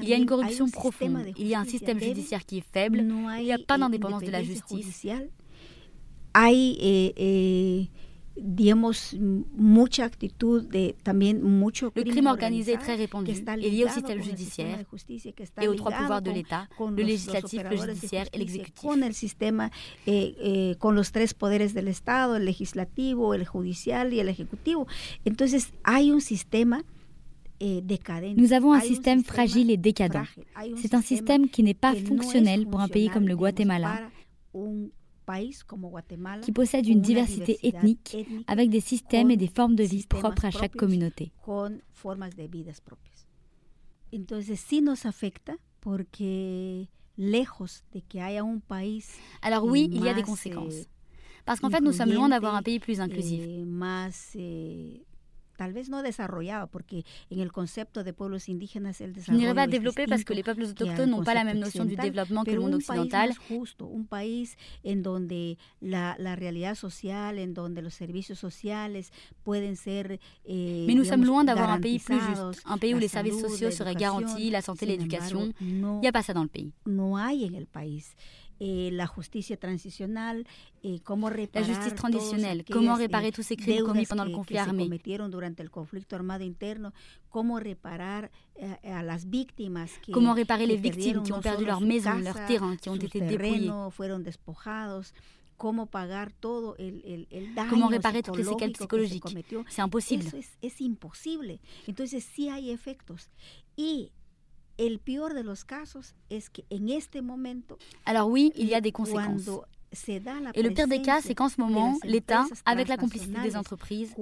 [0.03, 2.99] Il y a une corruption profonde, il y a un système judiciaire qui est faible,
[3.39, 5.07] il n'y a pas d'indépendance de la justice.
[8.43, 9.17] Hay digamos,
[9.55, 14.23] mucha actitud de también mucho Le crime organisé est très répandu et lié au système
[14.23, 14.85] judiciaire
[15.61, 18.83] et aux trois pouvoirs de l'État, le législatif, le judiciaire et l'exécutif.
[18.83, 19.71] Con el sistema,
[20.07, 24.87] eh, eh, con los tres poderes del Estado, el legislativo, el judicial y el ejecutivo.
[25.25, 26.83] Entonces hay un sistema
[27.61, 27.81] eh,
[28.37, 30.25] Nous avons un système fragile et décadent.
[30.77, 34.01] C'est un système qui n'est pas fonctionnel pour un pays comme le Guatemala,
[36.43, 40.51] qui possède une diversité ethnique avec des systèmes et des formes de vie propres à
[40.51, 41.33] chaque communauté.
[49.43, 50.87] Alors oui, il y a des conséquences.
[51.45, 53.43] Parce qu'en fait, nous sommes loin d'avoir un pays plus inclusif.
[55.63, 59.55] Tal vez no desarrollado, porque en el concepto de pueblos indígenas el desarrollo Je n'irai
[59.55, 62.51] pas développer parce que les peuples autochtones n'ont pas la même notion du développement que
[62.51, 63.31] le monde occidental.
[63.49, 69.13] justo, un país en donde la, la realidad social, en donde los servicios sociales
[69.45, 72.99] pueden ser eh, Mais nous sommes loin d'avoir un pays plus juste, un pays où
[72.99, 75.53] les services sociaux seraient garantis, la santé, l'éducation.
[75.61, 76.73] Il n'y a pas ça dans le pays.
[76.87, 78.17] No hay en el país.
[78.65, 80.45] Eh, la justice transicional,
[80.85, 81.67] eh, la comment réparer
[83.27, 84.89] eh, tous ces crimes commis pendant le conflit armé.
[87.29, 88.29] comment réparer
[88.85, 92.77] à las víctimas que, comment réparer les victimes qui ont perdu leur maison, leurs terrains,
[92.77, 93.69] qui ont été dépouillés.
[95.91, 99.25] Pagar todo el, el, el daño Comment réparer toutes les séquelles psychologiques
[99.69, 100.27] C'est impossible.
[100.27, 101.59] Eso es, es imposible.
[101.89, 103.29] Entonces sí hay efectos.
[103.77, 104.11] Y
[104.79, 108.81] El peor de los casos es que en este momento, Alors oui, il y a
[108.81, 109.49] des conséquences.
[110.55, 114.15] Et le pire des cas, c'est qu'en ce moment, l'État, avec la complicité des entreprises,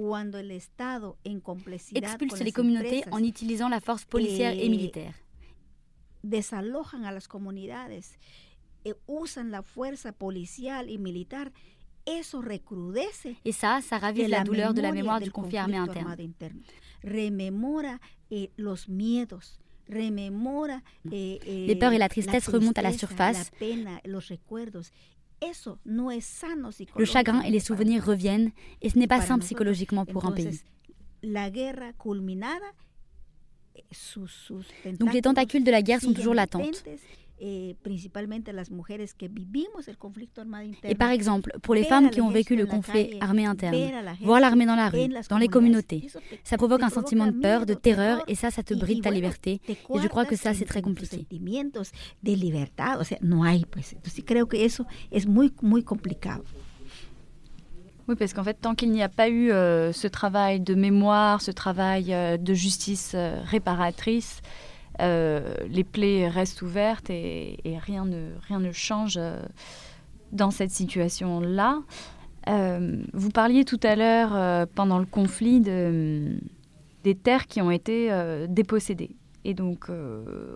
[1.95, 5.13] expulse les communautés en utilisant la force policière et militaire.
[6.23, 8.19] Desalojan a las comunidades,
[8.85, 11.51] eh, usan la fuerza policial y militar.
[12.05, 13.37] Eso recrudece.
[13.43, 16.15] Et ça, ça ravive la, douleur de la mémoire du conflit armé interne.
[17.03, 19.70] Rememora eh, los miedos, eh, eh,
[21.05, 23.51] les peurs et la tristesse remontent à la surface.
[26.97, 30.61] Le chagrin et les souvenirs reviennent et ce n'est pas sain psychologiquement pour un pays.
[33.75, 36.83] Eh, Donc les tentacules de la guerre sont toujours latentes.
[40.83, 43.75] Et par exemple, pour les femmes qui ont vécu le conflit armé interne,
[44.21, 46.07] voir l'armée dans la rue, dans les communautés,
[46.43, 49.61] ça provoque un sentiment de peur, de terreur, et ça, ça te bride ta liberté.
[49.67, 51.25] Et je crois que ça, c'est très compliqué.
[58.07, 61.41] Oui, parce qu'en fait, tant qu'il n'y a pas eu euh, ce travail de mémoire,
[61.41, 64.41] ce travail euh, de justice euh, réparatrice,
[64.99, 69.41] euh, les plaies restent ouvertes et, rien, ne, rien ne change euh,
[70.31, 71.81] dans cette situation-là.
[72.49, 76.39] Euh, vous parliez tout à l'heure, pendant le conflit, de,
[77.03, 78.09] des terres qui ont été
[78.49, 79.15] dépossédées.
[79.43, 79.87] Et donc,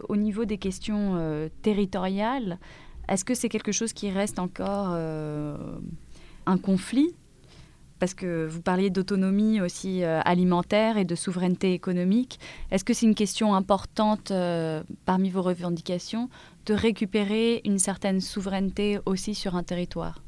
[0.10, 2.60] au niveau des questions territoriales,
[3.08, 4.95] est-ce que c'est quelque chose qui reste encore
[6.48, 7.13] un conflit
[8.06, 12.39] parce que vous parliez d'autonomie aussi euh, alimentaire et de souveraineté économique.
[12.70, 16.30] Est-ce que c'est une question importante euh, parmi vos revendications
[16.68, 20.22] de récupérer une certaine souveraineté aussi sur un territoire?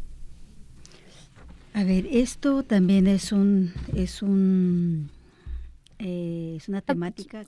[1.76, 5.04] A ver, esto también es un, es un
[6.00, 6.58] eh,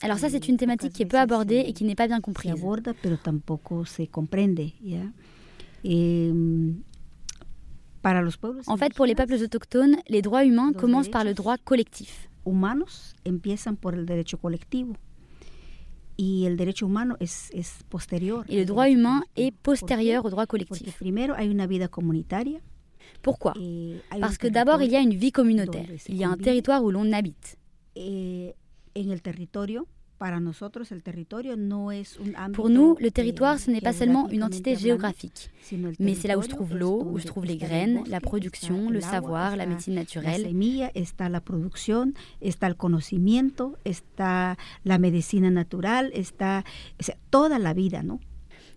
[0.04, 2.52] Alors ça, c'est une thématique qui est peu abordée et qui n'est pas bien comprise.
[2.52, 5.12] Se aborda, pero tampoco se comprende, ¿ya?
[5.84, 6.32] Eh,
[8.68, 12.30] en fait, pour les peuples autochtones, les droits humains commencent par le droit collectif.
[16.18, 16.50] Et
[18.60, 21.02] le droit humain est postérieur au droit collectif.
[23.22, 23.54] Pourquoi?
[23.60, 25.86] Eh, Parce que d'abord, il y a une vie communautaire.
[26.08, 27.58] Il y a un territoire où l'on habite.
[27.96, 28.54] Eh,
[29.24, 29.88] territorio
[32.54, 35.50] Pour nous, le territoire, ce n'est pas seulement une entité géographique,
[36.00, 39.02] mais c'est là où se trouve l'eau, où se trouvent les graines, la production, le
[39.02, 40.48] savoir, la médecine naturelle.
[40.94, 46.64] está la producción, está el conocimiento, está la medicina natural, está
[47.30, 48.20] toda la vida, ¿no?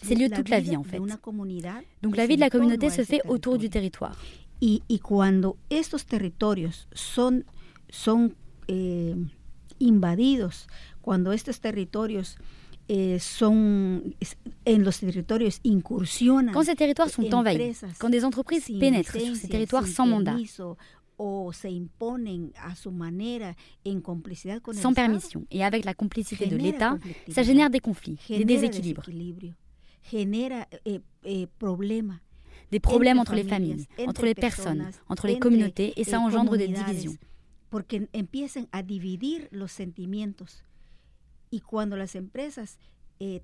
[0.03, 0.99] C'est lieu toute la vie en fait.
[2.03, 4.17] Donc la vie de la communauté se fait autour du territoire.
[4.61, 7.45] Y, y cuando estos territorios son,
[7.89, 8.33] son
[8.69, 9.15] eh,
[9.83, 10.67] invadidos,
[11.01, 12.37] cuando estos territorios
[12.89, 14.15] eh, son
[14.65, 16.53] en los territorios incursionan.
[16.53, 20.37] Quand ces territoires sont envahis, quand des entreprises pénètrent sur ces territoires sans mandat,
[21.17, 26.47] o se imponen a su manera en complicidad con sans permission et avec la complicité
[26.47, 29.05] de l'État, ça génère des conflits, des déséquilibres.
[30.11, 31.47] Genera eh, eh,
[32.73, 36.69] des problèmes entre les familles, entre les personnes, entre les communautés, et ça engendre des
[36.69, 37.17] divisions.
[37.73, 40.63] Porque empiezan a dividir los sentimientos.
[41.51, 42.79] Y cuando las empresas
[43.25, 43.41] et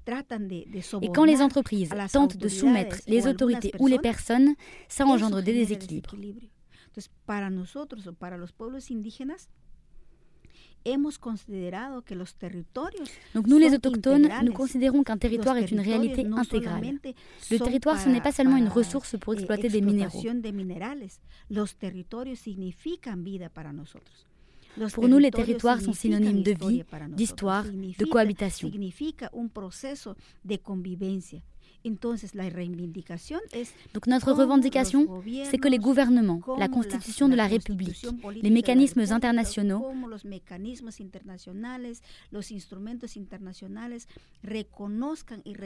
[1.14, 4.54] quand les entreprises tentent de soumettre les autorités ou les personnes,
[4.88, 6.16] ça engendre des déséquilibres.
[7.26, 9.48] Para nosotros o para los pueblos indígenas,
[10.84, 15.80] hemos considerado que los territorios Donc nous les autochtones, nous considérons qu'un territoire est une
[15.80, 16.98] réalité intégrale.
[17.50, 20.22] Le territoire, ce n'est pas seulement une ressource pour eh, exploiter des minéraux.
[21.50, 24.26] Los territorios significan vida para nosotros.
[24.94, 28.70] Pour nous, les territoires sont synonymes de vie, d'histoire, de cohabitation.
[28.70, 30.14] Significa un proceso
[30.44, 31.40] de convivencia.
[33.94, 38.06] Donc notre revendication, c'est que les gouvernements, la Constitution de la République,
[38.42, 39.86] les mécanismes internationaux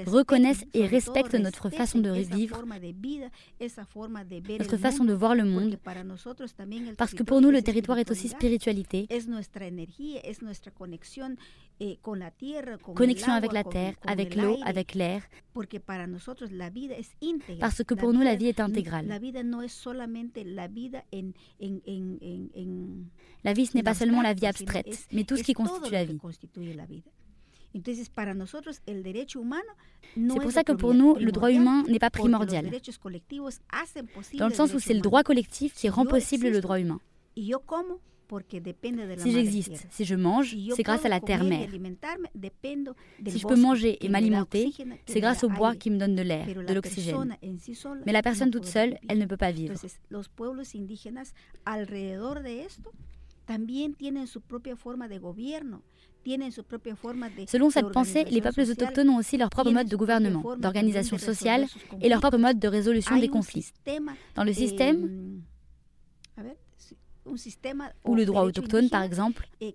[0.07, 2.63] reconnaissent et respectent notre façon de vivre,
[4.59, 5.77] notre façon de voir le monde,
[6.97, 9.07] parce que pour nous, le territoire est aussi spiritualité,
[11.81, 11.99] eh,
[12.95, 15.23] connexion avec la terre, avec l'eau, avec l'air,
[17.61, 19.07] parce que pour nous, la vie est intégrale.
[23.45, 26.05] La vie, ce n'est pas seulement la vie abstraite, mais tout ce qui constitue la
[26.05, 27.03] vie.
[30.15, 32.71] C'est pour ça que pour nous, le droit humain n'est pas primordial,
[34.39, 37.01] dans le sens où c'est le droit collectif qui rend possible le droit humain.
[39.19, 41.69] Si j'existe, si je mange, c'est grâce à la terre-mère.
[43.27, 44.73] Si je peux manger et m'alimenter,
[45.07, 47.37] c'est grâce au bois qui me donne de l'air, de l'oxygène.
[48.07, 49.75] Mais la personne toute seule, elle ne peut pas vivre.
[57.47, 61.67] Selon cette pensée, les peuples autochtones ont aussi leur propre mode de gouvernement, d'organisation sociale
[62.01, 63.73] et leur propre mode de résolution des conflits.
[64.37, 65.43] Dans le système,
[68.05, 69.49] ou le droit autochtone, par exemple.
[69.61, 69.75] Eh,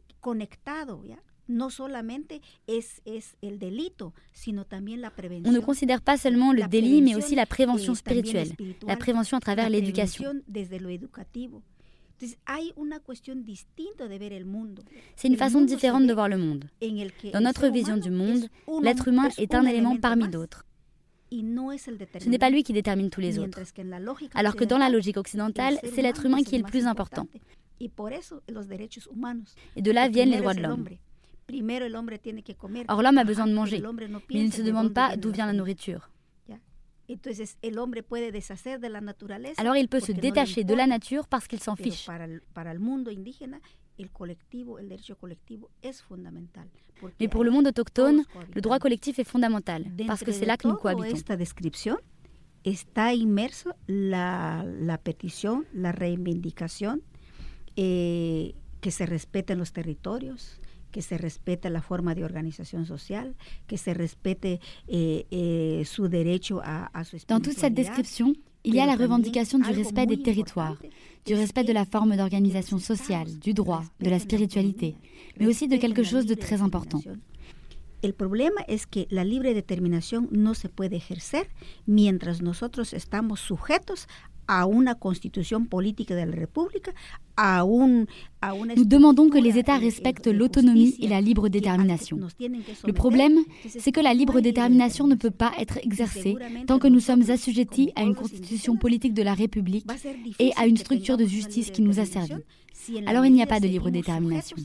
[5.46, 8.50] On ne considère pas seulement le délit, mais aussi la prévention spirituelle,
[8.86, 10.34] la prévention à travers l'éducation.
[15.16, 16.66] C'est une façon différente de voir le monde.
[17.32, 18.48] Dans notre vision du monde,
[18.82, 20.66] l'être humain est un élément parmi d'autres.
[21.30, 23.60] Ce n'est pas lui qui détermine tous les autres.
[24.34, 27.28] Alors que dans la logique occidentale, c'est l'être humain qui est le plus important.
[27.80, 27.90] Et
[29.82, 30.88] de là viennent les droits de l'homme.
[32.90, 35.54] Or l'homme a besoin de manger, mais il ne se demande pas d'où vient la
[35.54, 36.10] nourriture.
[39.58, 42.10] Alors il peut se détacher de la nature parce qu'il s'en fiche.
[47.20, 48.24] Mais pour le monde autochtone,
[48.56, 51.18] le droit collectif est fondamental parce que c'est là que nous cohabitons.
[52.64, 57.02] está inmerso la, la petición, la reivindicación,
[57.76, 60.60] eh, que se respeten los territorios,
[60.92, 63.36] que se respete la forma de organización social,
[63.68, 68.34] que se respete eh, eh, su derecho a, a su Dans toute cette description,
[68.68, 70.78] il y a la revendication du respect des territoires,
[71.26, 74.98] du respect de la forme d'organisation sociale, du droit, de la spiritualité,
[75.40, 77.02] mais aussi de quelque chose de très important.
[78.02, 81.48] El problema es que la libre determinación no se puede ejercer
[81.86, 84.08] mientras nosotros estamos sujetos
[84.48, 86.90] à une constitution politique de la République,
[87.36, 88.06] à une,
[88.42, 92.20] à une Nous demandons que les États respectent l'autonomie et la libre détermination.
[92.86, 97.00] Le problème, c'est que la libre détermination ne peut pas être exercée tant que nous
[97.00, 99.86] sommes assujettis à une constitution politique de la République
[100.40, 102.36] et à une structure de justice qui nous a servi.
[103.06, 104.58] Alors il n'y a pas de libre détermination.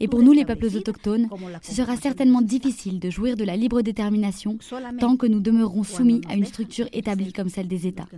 [0.00, 1.28] Et pour nous, les peuples autochtones,
[1.62, 4.58] ce sera certainement difficile de jouir de la libre détermination
[4.98, 8.08] tant que nous demeurerons soumis à une structure établie comme celle des États.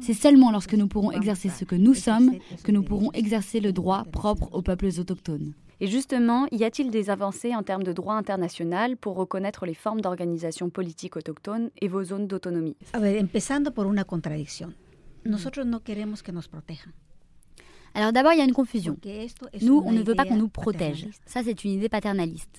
[0.00, 3.72] C'est seulement lorsque nous pourrons exercer ce que nous sommes que nous pourrons exercer le
[3.72, 5.54] droit propre aux peuples autochtones.
[5.80, 10.00] Et justement, y a-t-il des avancées en termes de droit international pour reconnaître les formes
[10.00, 12.76] d'organisation politique autochtone et vos zones d'autonomie?
[12.92, 14.74] A ver, empezando por una contradicción.
[15.24, 16.92] Nosotros no queremos que nos protejan.
[17.94, 18.96] Alors d'abord, il y a une confusion.
[19.62, 21.08] Nous, on ne veut pas qu'on nous protège.
[21.26, 22.50] Ça, c'est une idée paternaliste.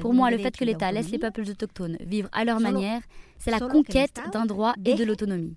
[0.00, 3.02] Pour moi, le fait que l'État laisse les peuples autochtones vivre à leur manière,
[3.38, 5.54] c'est la conquête d'un droit et de l'autonomie.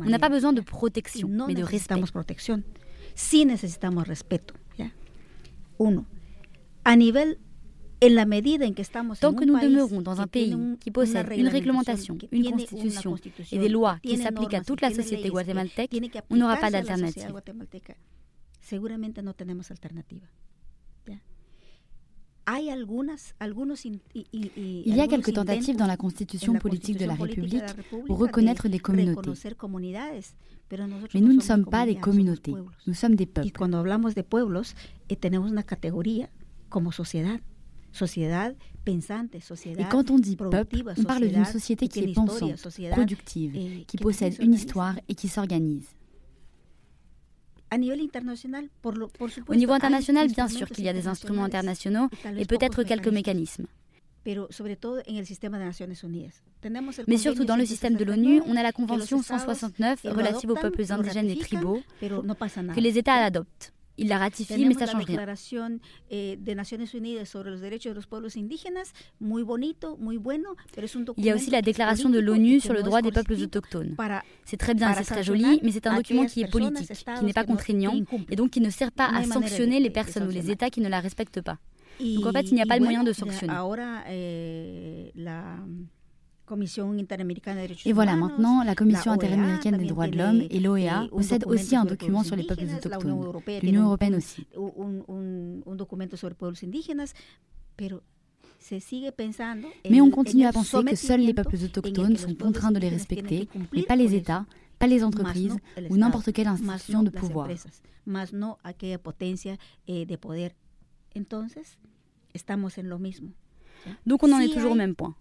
[0.00, 2.02] On n'a pas besoin de protection, mais de respect.
[3.14, 4.54] Sí necesitamos respeto.
[5.78, 6.06] Uno,
[6.84, 7.38] a nivel
[8.00, 13.16] Tant que nous demeurons dans un pays qui possède une réglementation, une constitution
[13.50, 15.90] et des lois qui s'appliquent à toute la société guatémaltèque,
[16.30, 17.32] on n'aura pas d'alternative.
[24.32, 27.64] Il y a quelques tentatives dans la constitution politique de la République
[28.06, 29.30] pour reconnaître des communautés.
[31.14, 32.54] Mais nous ne sommes pas des communautés,
[32.86, 33.48] nous sommes des peuples.
[33.48, 33.68] Et quand
[40.10, 42.54] on dit peuple, on parle d'une société qui est pensante,
[42.92, 45.86] productive, eh, qui possède une histoire et qui s'organise.
[49.48, 53.66] Au niveau international, bien sûr qu'il y a des instruments internationaux et peut-être quelques mécanismes.
[57.06, 60.84] Mais surtout dans le système de l'ONU, on a la Convention 169 relative aux peuples
[60.90, 63.72] indigènes et tribaux que les États adoptent.
[63.98, 65.16] Ils la ratifient, mais ça change rien.
[71.16, 73.96] Il y a aussi la déclaration de l'ONU sur le droit des peuples autochtones.
[74.44, 77.32] C'est très bien, c'est très joli, mais c'est un document qui est politique, qui n'est
[77.32, 77.94] pas contraignant
[78.30, 80.88] et donc qui ne sert pas à sanctionner les personnes ou les États qui ne
[80.88, 81.58] la respectent pas.
[82.00, 83.52] Donc en fait, il n'y a pas de moyen de sanctionner.
[87.84, 91.76] Eh, et voilà, maintenant, la Commission interaméricaine des droits de l'homme et l'OEA possèdent aussi
[91.76, 93.32] un document sur les peuples autochtones.
[93.62, 94.46] L'Union européenne aussi.
[99.90, 103.48] Mais on continue à penser que seuls les peuples autochtones sont contraints de les respecter,
[103.72, 104.44] mais pas les États,
[104.78, 105.56] pas les entreprises
[105.90, 107.48] ou n'importe quelle institution de pouvoir.
[114.06, 115.14] Donc on en est toujours au même point.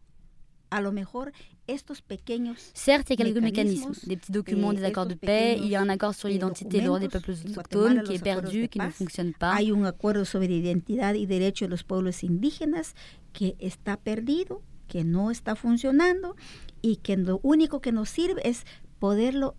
[2.73, 5.75] Certes, il y a quelques mécanismes, des petits documents, des accords de paix, il y
[5.75, 8.79] a un accord sur l'identité et le droit des peuples autochtones qui est perdu, qui
[8.79, 9.61] ne fonctionne pas.
[9.61, 12.93] Il y a un accord sur l'identité et les droits des peuples indígenas
[13.33, 14.45] qui est perdu,
[14.87, 16.35] qui ne está funcionando
[16.81, 18.65] y que lo único que nos sirve es
[18.99, 19.55] poderlo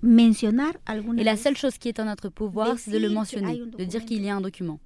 [0.00, 0.80] mencionar
[1.16, 4.04] Et la seule chose qui est en notre pouvoir, c'est de le mentionner, de dire
[4.04, 4.80] qu'il y a un document.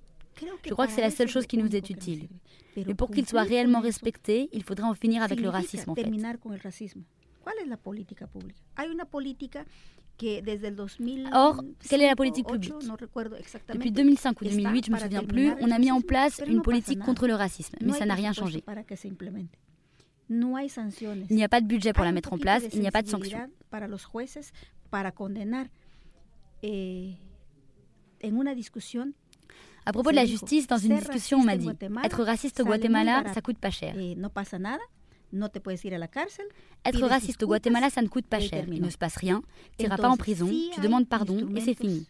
[0.65, 2.29] Je crois que c'est la seule chose qui nous est utile.
[2.77, 6.03] Mais pour qu'il soit réellement respecté, il faudrait en finir avec le racisme en fait.
[11.33, 12.73] Or, quelle est la politique publique?
[13.73, 16.63] Depuis 2005 ou 2008, je ne me souviens plus, on a mis en place une
[16.63, 18.63] politique contre le racisme, mais ça n'a rien changé.
[20.31, 23.03] Il n'y a pas de budget pour la mettre en place, il n'y a pas
[23.03, 23.39] de sanctions.
[29.85, 31.69] À propos de la justice, dans une discussion, on m'a dit
[32.05, 33.95] être raciste au Guatemala, ça coûte pas cher.
[36.85, 38.65] Être raciste au Guatemala, ça ne coûte pas cher.
[38.71, 39.43] Il ne se passe rien,
[39.79, 42.07] tu n'iras pas en prison, tu demandes pardon et c'est fini.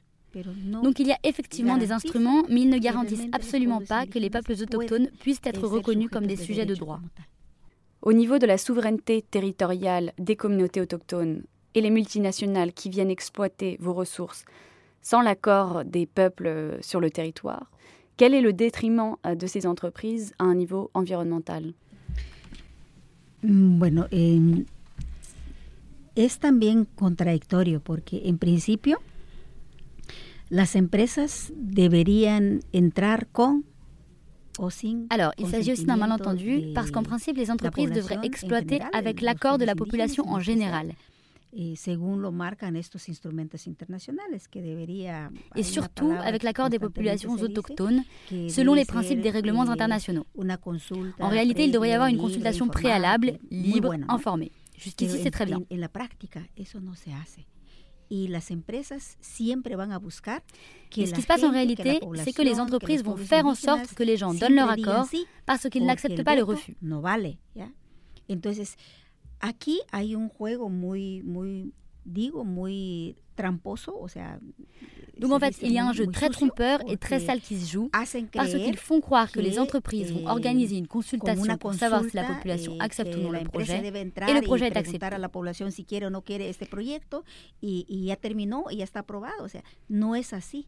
[0.83, 4.31] Donc il y a effectivement des instruments, mais ils ne garantissent absolument pas que les
[4.31, 7.01] peuples autochtones puissent être reconnus comme des sujets de droit.
[8.03, 13.77] Au niveau de la souveraineté territoriale des communautés autochtones et les multinationales qui viennent exploiter
[13.81, 14.45] vos ressources,
[15.03, 17.71] sans l'accord des peuples euh, sur le territoire.
[18.17, 21.75] Quel est le détriment euh, de ces entreprises à un niveau environnemental?
[23.43, 24.65] Mm, Bueno, eh,
[26.15, 28.99] es también contradictorio porque en principio
[30.51, 33.65] las empresas deberían entrar con
[35.09, 39.59] alors, il s'agit aussi d'un malentendu parce qu'en principe, les entreprises devraient exploiter avec l'accord
[39.59, 40.93] de la population en général.
[45.55, 48.03] Et surtout avec l'accord des populations autochtones,
[48.49, 50.27] selon les principes des règlements internationaux.
[51.21, 54.51] En réalité, il devrait y avoir une consultation préalable, libre, informée.
[54.79, 55.61] Jusqu'ici, c'est très bien.
[60.97, 63.95] Et ce qui se passe en réalité, c'est que les entreprises vont faire en sorte
[63.95, 65.07] que les gens donnent leur accord
[65.47, 66.77] parce qu'ils n'acceptent pas le refus.
[69.43, 71.75] Aquí hay un juego muy, muy
[72.05, 74.39] digo, muy tramposo, o sea,
[75.19, 77.71] Donc en fait, il y a un jeu très trompeur et très sale qui se
[77.71, 82.17] joue parce qu'ils font croire que les entreprises vont organiser une consultation pour savoir si
[82.17, 85.05] la population accepte ou non le projet et le projet est accepté.
[85.05, 87.25] a la población si quiere o no quiere este proyecto
[87.61, 90.67] y, y ya terminó y ya está aprobado, o sea, no es así.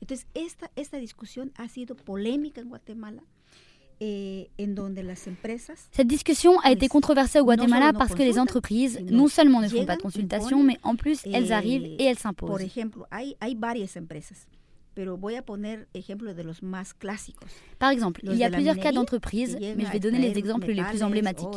[0.00, 3.22] Entonces, esta, esta discusión ha sido polémica en Guatemala.
[4.00, 4.50] Eh,
[5.92, 9.84] Cette discussion a été controversée au Guatemala parce que les entreprises non seulement ne font
[9.86, 12.60] pas de consultation, mais en plus elles arrivent et elles s'imposent.
[17.78, 20.82] Par exemple, il y a plusieurs cas d'entreprises, mais je vais donner les exemples les
[20.84, 21.48] plus emblématiques.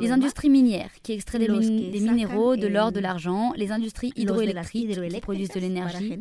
[0.00, 4.12] Les industries minières, qui extraient des, min des minéraux, de l'or, de l'argent, les industries
[4.16, 6.18] hydroélectriques, qui produisent de l'énergie.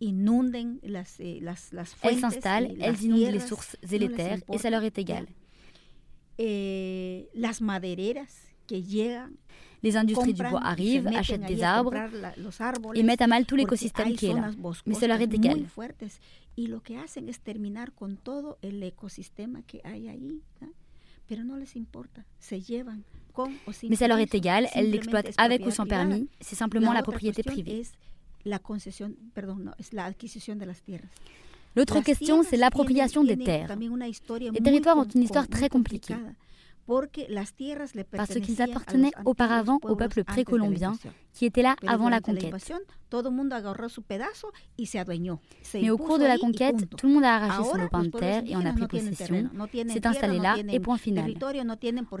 [0.00, 2.02] Las, eh, las, las fuentes.
[2.02, 5.26] Elles s'installent, elles inondent les sources et les terres, et ça leur est égal.
[6.38, 9.30] Eh, las madereras que llegan
[9.82, 11.94] les industries du bois arrivent, achètent des arbres
[12.94, 14.50] et mettent à mal tout l'écosystème qui est là.
[14.86, 15.64] Mais ça leur est égal.
[16.58, 20.68] Y lo que hacen es terminar con todo el ecosistema que hay ahí, ¿no?
[21.28, 24.90] pero no les importa, se llevan con o sin Mais ça leur est égal, elles
[24.90, 27.82] l'exploitent avec ou sans permis, c'est simplement la propriété privée.
[28.46, 31.10] La concesión, perdón, no, es la adquisición de las tierras.
[31.74, 33.68] L'autre question, c'est l'appropriation des terres.
[33.76, 36.14] Les territoires ont une histoire très compliquée
[36.86, 40.94] parce qu'ils appartenaient auparavant au peuple précolombien
[41.32, 42.54] qui était là avant la conquête.
[45.74, 48.42] Mais au cours de la conquête, tout le monde a arraché son lopin de terre
[48.46, 49.48] et en a pris possession,
[49.88, 51.34] s'est installé là et point final.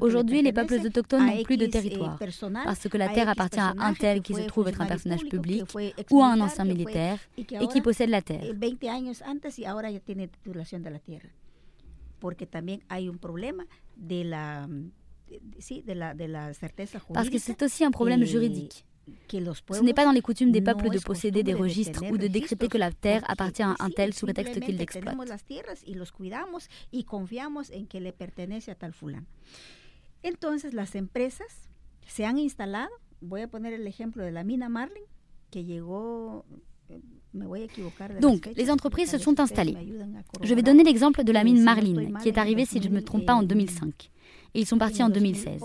[0.00, 2.18] Aujourd'hui, les peuples autochtones n'ont plus de territoire
[2.64, 5.64] parce que la terre appartient à un tel qui se trouve être un personnage public
[6.10, 8.42] ou à un ancien militaire et qui possède la terre.
[12.26, 13.64] Porque también hay un problema
[13.94, 14.68] de la,
[15.60, 17.20] sí, de la, de la certeza jurídica.
[17.20, 18.84] Parce que c'est aussi un problème juridique.
[19.28, 22.66] Ce n'est pas dans les coutumes des peuples de posséder des registres ou de décréter
[22.66, 25.16] que la terre appartient à un tel sous prétexte qu'il l'exploite.
[30.24, 31.68] Entonces las empresas
[32.08, 35.04] se han instalado, voy a poner el ejemplo de la mina Marlin,
[35.52, 36.44] que llegó
[38.20, 39.76] donc, les entreprises se sont installées.
[40.42, 43.02] Je vais donner l'exemple de la mine Marlin, qui est arrivée, si je ne me
[43.02, 44.10] trompe pas, en 2005.
[44.54, 45.62] Et ils sont partis en 2016.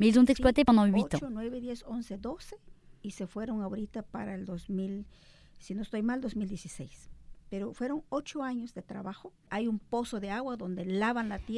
[0.00, 1.18] Mais ils ont exploité pendant 8 ans.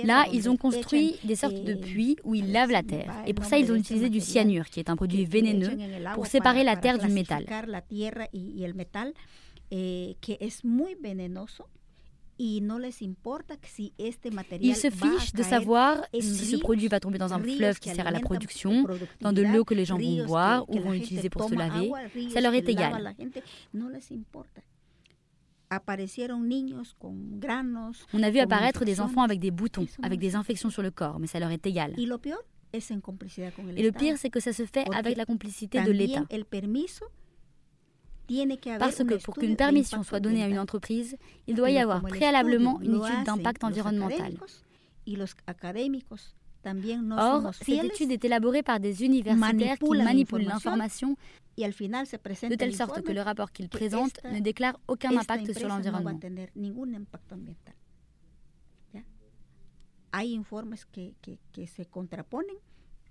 [0.04, 3.12] Là, ils ont construit des sortes de puits où ils lavent la terre.
[3.26, 5.76] Et pour ça, ils ont utilisé du cyanure, qui est un produit vénéneux,
[6.14, 7.44] pour séparer la terre du métal.
[12.38, 12.62] Ils
[14.76, 18.10] se fichent de savoir si ce produit va tomber dans un fleuve qui sert à
[18.10, 18.86] la production,
[19.20, 21.90] dans de l'eau que les gens vont boire ou vont utiliser pour se laver.
[22.30, 23.14] Ça leur est égal.
[28.12, 31.18] On a vu apparaître des enfants avec des boutons, avec des infections sur le corps,
[31.18, 31.92] mais ça leur est égal.
[31.98, 36.24] Et le pire, c'est que ça se fait avec la complicité de l'État.
[38.78, 42.80] Parce que pour qu'une permission soit donnée à une entreprise, il doit y avoir préalablement
[42.80, 44.34] une étude d'impact environnemental.
[47.16, 51.16] Or, cette étude est élaborée par des universitaires qui manipulent l'information
[51.56, 56.18] de telle sorte que le rapport qu'ils présentent ne déclare aucun impact sur l'environnement.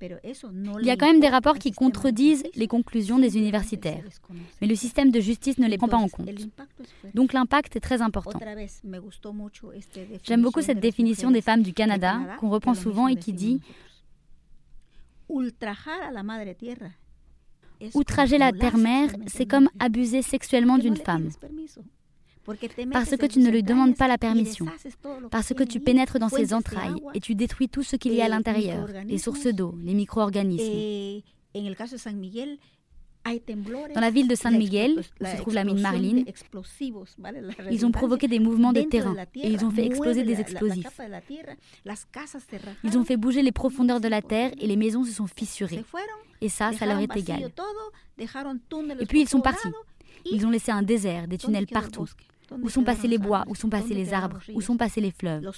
[0.02, 4.04] Il y a quand même des rapports qui contredisent les conclusions des universitaires,
[4.62, 6.30] mais le système de justice ne les prend pas en compte.
[7.14, 8.38] Donc l'impact est très important.
[10.24, 13.62] J'aime beaucoup cette définition des femmes du Canada qu'on reprend souvent et qui dit
[17.93, 21.30] Outrager la terre-mère, c'est comme abuser sexuellement d'une femme.
[22.91, 24.65] Parce que tu ne lui demandes pas la permission.
[25.32, 28.26] Parce que tu pénètres dans ses entrailles et tu détruis tout ce qu'il y a
[28.26, 31.21] à l'intérieur, les sources d'eau, les micro-organismes.
[33.26, 36.23] Dans la ville de San Miguel, où se trouve la mine Marlin,
[37.71, 41.01] ils ont provoqué des mouvements de terrain et ils ont fait exploser des explosifs.
[42.84, 45.84] Ils ont fait bouger les profondeurs de la terre et les maisons se sont fissurées.
[46.41, 47.51] Et ça, ça leur est égal.
[48.99, 49.69] Et puis ils sont partis.
[50.26, 52.05] Ils ont laissé un désert, des tunnels partout.
[52.61, 53.43] Où sont passés les bois?
[53.47, 54.39] Où sont passés les arbres?
[54.53, 55.49] Où sont passés les fleuves?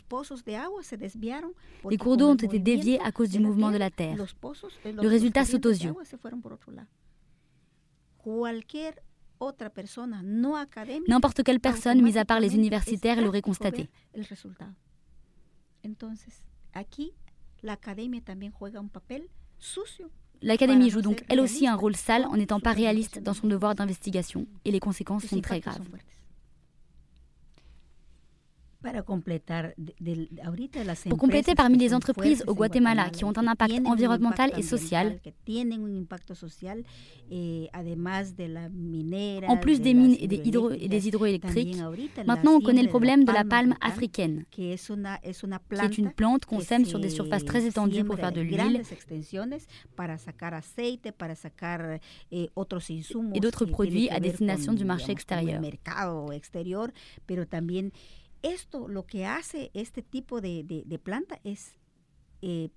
[1.89, 4.15] Les cours d'eau ont été déviés à cause du mouvement de la terre.
[4.85, 5.93] Le résultat saute aux yeux.
[11.07, 13.89] N'importe quelle personne, mis à part les universitaires, l'aurait constaté.
[20.41, 23.75] L'Académie joue donc elle aussi un rôle sale en n'étant pas réaliste dans son devoir
[23.75, 25.81] d'investigation et les conséquences sont très graves.
[31.09, 35.19] Pour compléter, parmi les entreprises au Guatemala qui ont un impact environnemental et social,
[37.31, 37.69] eh,
[39.47, 41.75] en plus des mines et des, hydro et des hydroélectriques,
[42.25, 46.85] maintenant on connaît le problème de la palme africaine, qui est une plante qu'on sème
[46.85, 48.81] sur des surfaces très étendues pour faire de l'huile
[52.31, 52.49] eh,
[53.33, 55.61] et d'autres produits à destination du marché extérieur.
[58.41, 61.73] Esto lo que hace este tipo de, de, de planta es
[62.41, 62.69] eh,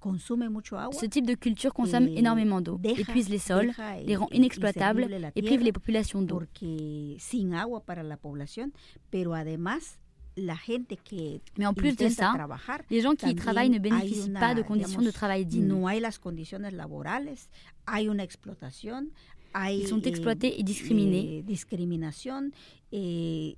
[0.00, 0.98] consume mucho agua.
[0.98, 3.72] Ce type de culture consomme énormément d'eau, épuise les sols,
[4.06, 6.38] les rend inexploitables et prive les populations d'eau.
[6.38, 8.72] Porque sin agua para la población,
[9.10, 9.98] pero además
[10.36, 13.78] la gente que Mais en plus de ça, trabajar, les gens qui y travaillent ne
[13.78, 15.68] bénéficient una, pas de conditions digamos, de travail dignes.
[15.68, 17.50] No hay las condiciones laborales,
[17.84, 19.10] hay una explotación,
[19.52, 21.24] hay Ils sont eh, exploités et discriminés.
[21.24, 22.54] eh, discriminación,
[22.90, 23.56] eh,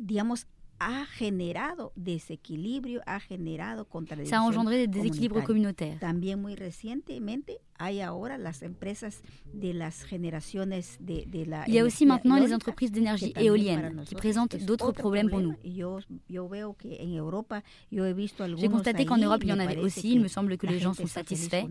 [0.00, 0.46] digamos,
[0.80, 3.86] ha generado desequilibrio, ha generado
[4.24, 6.00] Ça a engendré des déséquilibres communautaires.
[6.00, 9.22] También muy recientemente hay ahora las empresas
[9.52, 14.02] de las generaciones de, de la Il y a aussi maintenant les entreprises d'énergie éolienne
[14.06, 15.52] qui présentent es d'autres problèmes pour nous.
[15.52, 15.76] problema.
[15.76, 15.98] Yo,
[16.28, 19.60] yo veo que en Europa, yo he visto J'ai constaté qu'en Europe, il y en
[19.60, 20.14] avait aussi.
[20.14, 21.66] Il me semble que les gens sont satisfaits.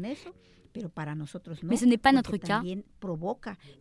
[1.64, 2.62] Mais ce n'est pas notre cas,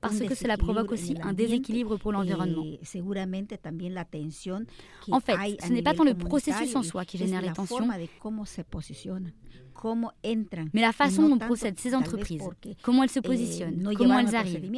[0.01, 2.65] parce que cela provoque aussi un déséquilibre pour l'environnement.
[2.65, 2.79] eh,
[5.07, 7.53] que En fait, ce n'est pas tant le processus en soi qui génère la les
[7.55, 7.89] tensions,
[10.73, 12.43] mais la façon dont procèdent ces entreprises,
[12.83, 14.71] comment elles se eh, positionnent, no comment elles el arrivent,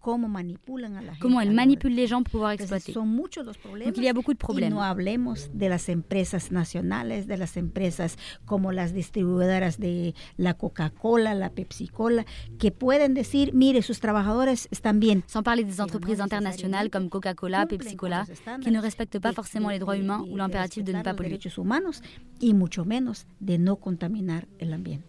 [0.00, 2.92] cómo manipulan a la gente manipulent les gens pour pouvoir exploiter.
[2.92, 4.70] son muchos los problemas Donc il y a beaucoup de y problèmes.
[4.74, 11.34] no hablemos de las empresas nacionales, de las empresas como las distribuidoras de la Coca-Cola,
[11.34, 12.24] la Pepsi-Cola,
[12.58, 15.22] que pueden decir, mire, sus trabajadores están bien.
[15.26, 18.24] Sans parler des entreprises internationales comme Coca-Cola, Pepsi-Cola,
[18.62, 21.30] qui ne respectent pas forcément les droits humains ou l'impératif de ne pas polluer.
[21.30, 22.02] derechos humanos
[22.40, 25.04] y mucho menos de no contaminar el ambiente.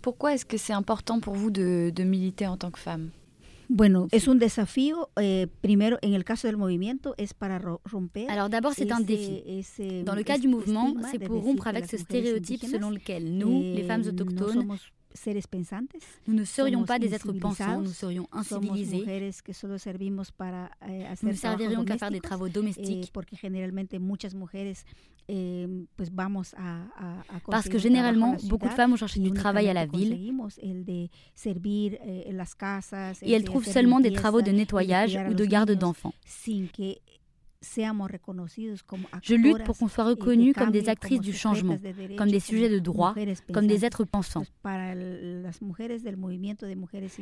[0.00, 3.10] Pourquoi est-ce que c'est important pour vous de, de militer en tant que femme?
[3.74, 8.28] Bueno, es un desafío, eh, primero en el caso del movimiento, es para ro- romper.
[8.30, 9.42] Alors d'abord, c'est un défi.
[10.04, 13.80] Dans le cas du mouvement, c'est pour rompre avec ce stéréotype selon lequel nous, les
[13.80, 14.68] eh, femmes autochtones,
[15.14, 15.90] seres pensantes,
[16.26, 19.04] nous ne serions pas des êtres pensants, nous serions incivilisés,
[19.44, 19.76] que solo
[20.36, 24.34] para eh, hacer nous ne servirions qu'à faire des travaux eh, domestiques, porque generalmente muchas
[24.34, 24.84] mujeres
[25.28, 29.22] eh, pues vamos a, a, a parce que généralement, beaucoup de femmes vont chercher y
[29.22, 30.12] du travail à la ville.
[30.62, 35.34] el de servir eh, las casas, et elles trouvent seulement des travaux de nettoyage ou
[35.34, 36.14] de garde d'enfants.
[37.62, 41.78] Je lutte pour qu'on soit reconnus comme des actrices du changement,
[42.18, 43.14] comme des sujets de droit,
[43.52, 44.44] comme des êtres pensants.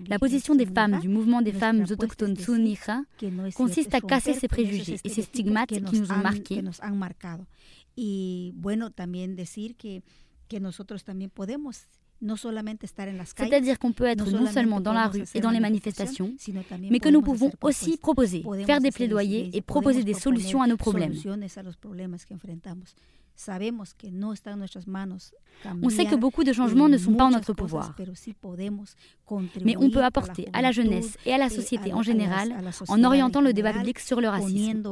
[0.08, 4.98] La position des femmes du mouvement des femmes autochtones es consiste à casser ces préjugés
[5.04, 6.62] et ces stigmates qui nous ont marqués.
[7.96, 10.02] Y bueno, también decir que,
[10.48, 11.86] que nosotros también podemos
[13.46, 16.32] C'est-à-dire qu'on peut être no non seulement dans la rue et dans les manifestations,
[16.90, 20.76] mais que nous pouvons aussi proposer, faire des plaidoyers et proposer des solutions à nos
[20.76, 21.14] problèmes.
[25.82, 27.94] On sait que beaucoup de changements ne sont pas en notre pouvoir.
[29.64, 32.52] Mais on peut apporter à la jeunesse et à la eh, société en général
[32.88, 34.82] en orientant en le débat public sur le racisme.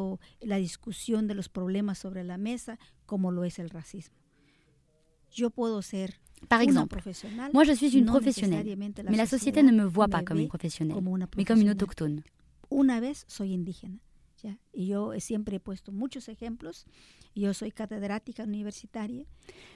[6.48, 6.98] Par exemple,
[7.52, 8.76] moi je suis une professionnelle,
[9.08, 10.96] mais la société ne me voit pas comme une professionnelle,
[11.36, 12.22] mais comme une autochtone.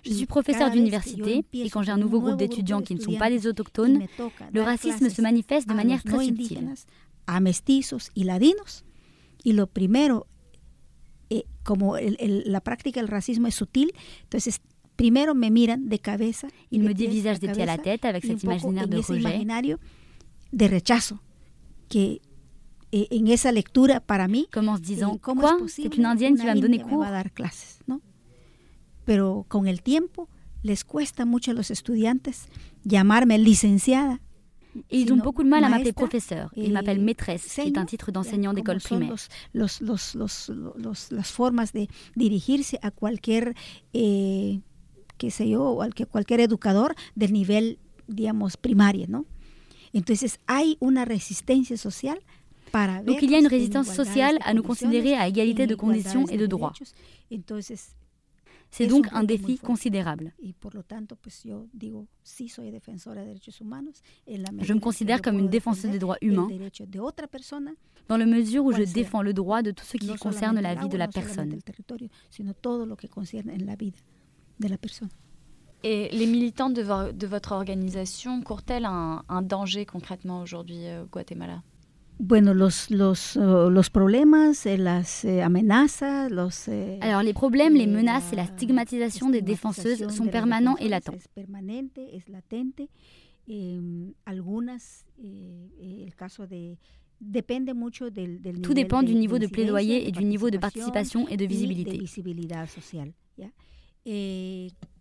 [0.04, 3.30] Je suis professeur d'université et quand j'ai un nouveau groupe d'étudiants qui ne sont pas
[3.30, 4.06] des autochtones,
[4.52, 6.74] le racisme se manifeste de manière très subtile.
[7.26, 8.84] a mestizos y ladinos.
[9.44, 10.26] Y lo primero,
[11.30, 13.92] eh, como la práctica del racismo es sutil,
[14.24, 14.60] entonces
[15.02, 17.76] primero me miran de cabeza y Ils de me dévisagent a des pieds à la
[17.76, 19.20] cabeza tête avec cet imaginaire de ese rejet.
[19.20, 19.78] imaginario
[20.52, 21.20] de rechazo
[21.88, 22.20] que
[22.92, 26.06] eh, en esa lectura para mí en se eh, disant ¿cómo Quoi es posible une
[26.06, 28.00] indienne qui va me donner cours va a dar clases, ¿no?
[29.04, 30.28] Pero con el tiempo
[30.62, 32.46] les cuesta mucho a los estudiantes
[32.84, 34.20] llamarme licenciada.
[34.88, 36.50] Et ils ont beaucoup de mal à m'appeler professeur.
[36.56, 39.10] eh, Ils m'appellent maîtresse, qui est un titre d'enseignant d'école como primaire.
[39.52, 43.54] Los, los, los, los, los- las formas de dirigirse a cualquier,
[43.92, 44.60] eh,
[45.22, 49.24] qué sé yo, o al que cualquier educador del nivel, digamos, primaria, ¿no?
[49.92, 52.18] Entonces hay una resistencia social
[52.72, 56.26] para Donc il y a une résistance sociale à nous considérer à égalité de conditions
[56.26, 56.72] et de droits.
[58.70, 60.32] C'est donc un défi considérable.
[64.68, 66.48] Je me considère comme une défenseuse des droits humains
[68.08, 70.88] dans la mesure où je défends le droit de tout ce qui concerne la vie
[70.88, 71.58] de la personne.
[75.84, 81.62] Et les militants de, votre organisation courent-elles un, un, danger concrètement aujourd'hui au Guatemala?
[82.20, 86.68] Bueno, los, los, uh, los problemas, eh, las eh, amenazas, los...
[86.68, 91.18] Eh, Alors les problèmes, les menaces et la stigmatisation des défenseuses sont permanents et latents.
[91.34, 92.88] permanente, es latente.
[93.48, 93.80] Eh,
[94.24, 96.76] algunas, eh, el caso de
[97.18, 101.26] depende mucho del, del Tout dépend du niveau de plaidoyer et du niveau de participation
[101.28, 102.00] et de visibilité.
[104.04, 104.72] De visibilidad social, ¿ya?
[104.84, 104.91] Eh,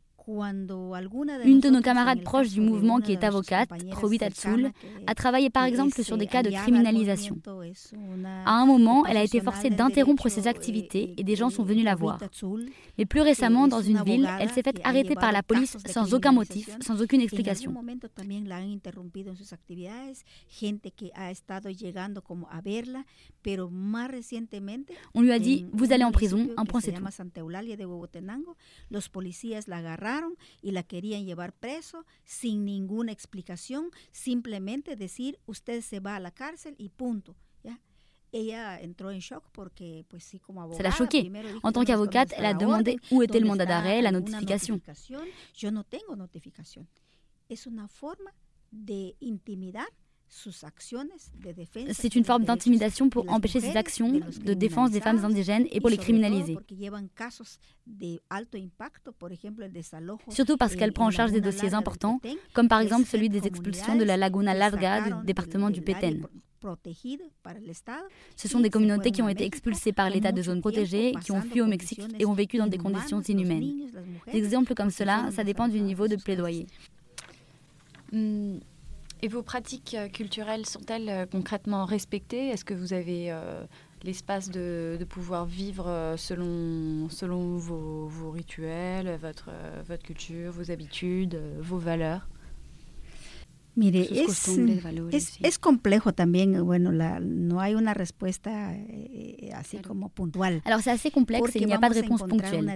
[1.45, 4.71] Une de nos camarades proches du mouvement qui est avocate, Robita Tsul,
[5.07, 7.37] a travaillé par exemple sur des cas de criminalisation.
[8.45, 11.83] À un moment, elle a été forcée d'interrompre ses activités et des gens sont venus
[11.85, 12.19] la voir.
[12.97, 16.31] Mais plus récemment, dans une ville, elle s'est faite arrêter par la police sans aucun
[16.31, 17.73] motif, sans aucune explication.
[25.13, 27.03] On lui a dit, vous allez en prison, un point c'est tout.
[30.61, 36.31] Y la querían llevar preso sin ninguna explicación, simplemente decir usted se va a la
[36.31, 37.35] cárcel y punto.
[37.63, 37.79] ¿ya?
[38.31, 40.79] Ella entró en shock porque, pues sí, como abogada.
[40.79, 41.31] Ça l'a choquée.
[41.63, 44.81] En tant qu'avocate, elle a demandé où était le mandat d'arrêt, la notification.
[45.53, 46.87] Yo no tengo notificación.
[47.49, 48.33] Es una forma
[48.71, 49.87] de intimidar
[51.91, 55.89] C'est une forme d'intimidation pour empêcher ses actions de défense des femmes indigènes et pour
[55.89, 56.57] les criminaliser.
[60.29, 62.21] Surtout parce qu'elle prend en charge des dossiers importants,
[62.53, 66.21] comme par exemple celui des expulsions de la Laguna Larga du département du Petén.
[68.35, 71.41] Ce sont des communautés qui ont été expulsées par l'État de zones protégées, qui ont
[71.41, 73.89] fui au Mexique et ont vécu dans des conditions inhumaines.
[74.31, 76.67] Des exemples comme cela, ça dépend du niveau de plaidoyer.
[78.11, 78.59] Hmm,
[79.21, 82.47] et vos pratiques euh, culturelles sont-elles euh, concrètement respectées?
[82.49, 83.63] Est-ce que vous avez euh,
[84.03, 89.49] l'espace de, pouvoir vivre selon, selon vos, vos rituels, votre,
[89.85, 92.27] votre culture, vos habitudes, vos valeurs?
[93.73, 94.49] Mire, es,
[95.11, 100.61] es, es, complejo también, bueno, la, no hay una respuesta eh, así como puntual.
[100.65, 102.67] Alors c'est assez complexe il n'y a pas de réponse ponctuelle,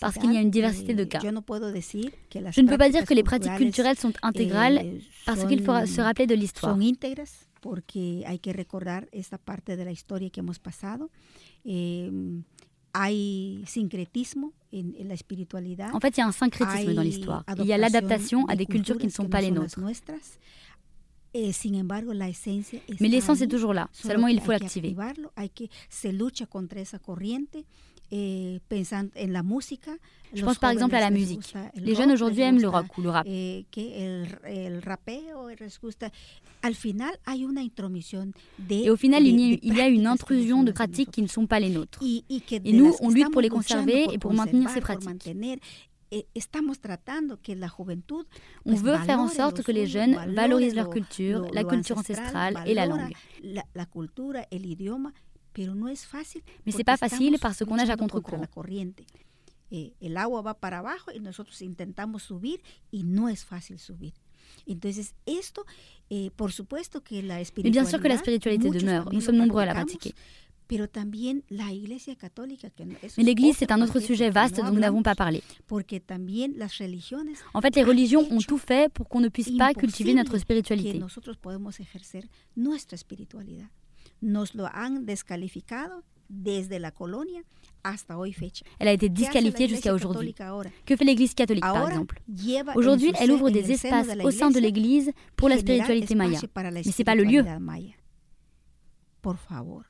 [0.00, 1.20] parce qu'il y a une diversité de cas.
[1.22, 3.98] Yo no puedo decir que las Je ne peux pas dire que les pratiques culturelles
[3.98, 6.74] sont intégrales, eh, parce qu'il faut se rappeler de l'histoire.
[6.74, 11.10] Son íntegras, porque hay que recordar esta parte de la historia que hemos pasado.
[11.64, 12.10] Eh,
[12.94, 13.62] hay
[14.72, 15.90] en, en la espiritualidad.
[15.94, 17.44] En fait, il y a un syncrétisme dans l'histoire.
[17.58, 19.78] Il y a l'adaptation à des cultures qui ne sont pas les nôtres.
[21.34, 21.52] Eh,
[23.00, 24.94] Mais l'essence est toujours là, seulement il faut l'activer.
[28.14, 29.42] Eh, en la
[30.34, 31.54] Je pense par exemple à la musique.
[31.76, 33.26] Les jeunes aujourd'hui aiment le rock ou le rap.
[33.26, 36.10] Eh, que el, el rapeo les gusta.
[36.60, 39.88] Al final, hay una intromisión de, et au final, il y, a, il y a
[39.88, 42.00] une intrusion de pratiques qui ne sont pas les nôtres.
[42.02, 45.08] Et nous, on lutte pour les conserver et pour maintenir ces pratiques.
[48.66, 52.74] On veut faire en sorte que les jeunes valorisent leur culture, la culture ancestrale et
[52.74, 53.12] la langue.
[53.42, 53.86] La,
[56.64, 58.46] Mais c'est pas facile parce qu'on nage à contre-courant.
[59.70, 64.12] El agua va para abajo y nosotros intentamos subir y no es fácil subir.
[64.66, 65.64] Entonces, esto,
[66.10, 69.62] eh, por supuesto que la Mais bien sûr que la spiritualité demeure, nous sommes nombreux
[69.62, 70.14] à la pratiquer.
[70.70, 70.78] Mais
[73.24, 75.42] l'Église, c'est un autre sujet vaste dont nous n'avons pas parlé.
[75.70, 81.00] En fait, les religions ont tout fait pour qu'on ne puisse pas cultiver notre spiritualité.
[88.78, 90.34] Elle a été disqualifiée jusqu'à aujourd'hui?
[90.86, 92.20] Que fait l'Église catholique, par exemple?
[92.74, 96.40] Aujourd'hui, elle ouvre des espaces au sein de l'Église pour la spiritualité maya.
[96.72, 97.44] Mais ce n'est pas le lieu.
[99.20, 99.84] Por favor.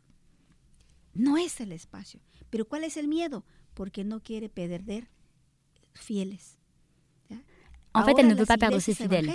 [1.14, 2.20] No es el espacio.
[2.50, 3.44] Pero ¿cuál es el miedo?
[3.74, 5.08] Porque no quiere perder
[5.94, 6.58] fieles.
[7.94, 9.30] En fait, elle ne veut pas perdre ses fidèles.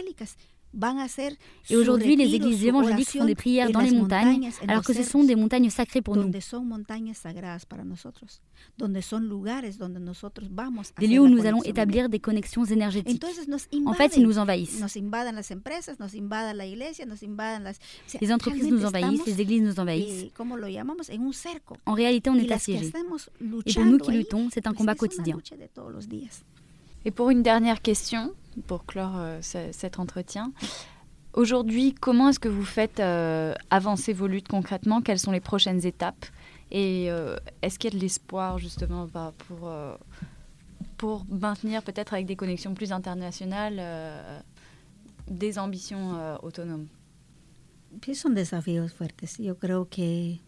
[1.70, 5.24] Et aujourd'hui, les églises évangéliques font des prières dans les montagnes, alors que ce sont
[5.24, 6.30] des montagnes sacrées pour nous.
[11.00, 13.24] Des lieux où nous allons établir des connexions énergétiques.
[13.86, 14.84] En fait, ils nous envahissent.
[18.22, 20.26] Les entreprises nous envahissent, les églises nous envahissent.
[21.86, 22.92] En réalité, on est assiégés.
[23.66, 25.38] Et pour nous qui luttons, c'est un combat quotidien.
[27.08, 28.34] Et pour une dernière question,
[28.68, 30.52] pour clore euh, cet entretien,
[31.32, 35.02] aujourd'hui, comment est-ce que vous faites euh, avancer vos luttes concrètement?
[35.02, 36.26] Quelles sont les prochaines étapes?
[36.70, 39.72] Et euh, est-ce qu'il y a de l'espoir justement bah, pour,
[40.98, 43.82] pour maintenir peut-être avec des connexions plus internationales
[45.30, 46.88] des ambitions autonomes?
[48.14, 49.40] Son desafíos fuertes.
[49.40, 50.40] Yo creo que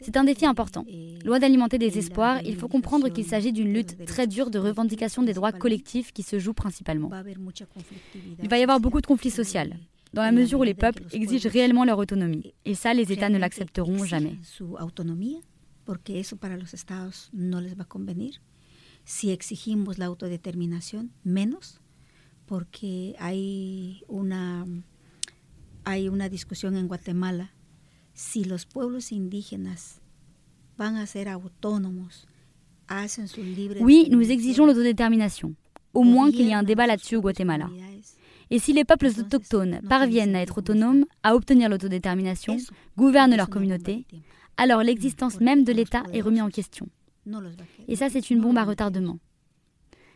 [0.00, 0.84] C'est un défi important.
[0.88, 4.58] Eh, Loin d'alimenter des espoirs, il faut comprendre qu'il s'agit d'une lutte très dure de
[4.58, 7.10] revendication des droits collectifs qui se joue principalement.
[8.42, 9.60] Il va y avoir beaucoup de conflits sociaux,
[10.14, 12.54] dans la mesure où les peuples exigent réellement leur autonomie.
[12.64, 14.36] Et ça, les États ne l'accepteront jamais.
[19.08, 21.80] Si exigimos la autodeterminación, menos,
[22.44, 24.66] porque hay una
[25.86, 27.52] hay una discussion en Guatemala
[28.12, 30.00] si los pueblos indígenas
[30.76, 32.26] van a ser autónomos,
[32.88, 35.54] hacen su libre Oui, nous exigeons l'autodétermination.
[35.94, 37.70] Au moins qu'il y ait un débat là-dessus au Guatemala.
[38.50, 42.58] Et si les peuples autochtones parviennent à être autonomes, à obtenir l'autodétermination,
[42.96, 44.06] gouvernent leur communauté,
[44.56, 46.88] alors l'existence même de l'État est remise en question.
[47.88, 49.18] Et ça, c'est une bombe à retardement.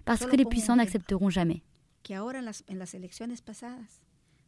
[0.04, 1.62] Parce que les puissants n'accepteront jamais.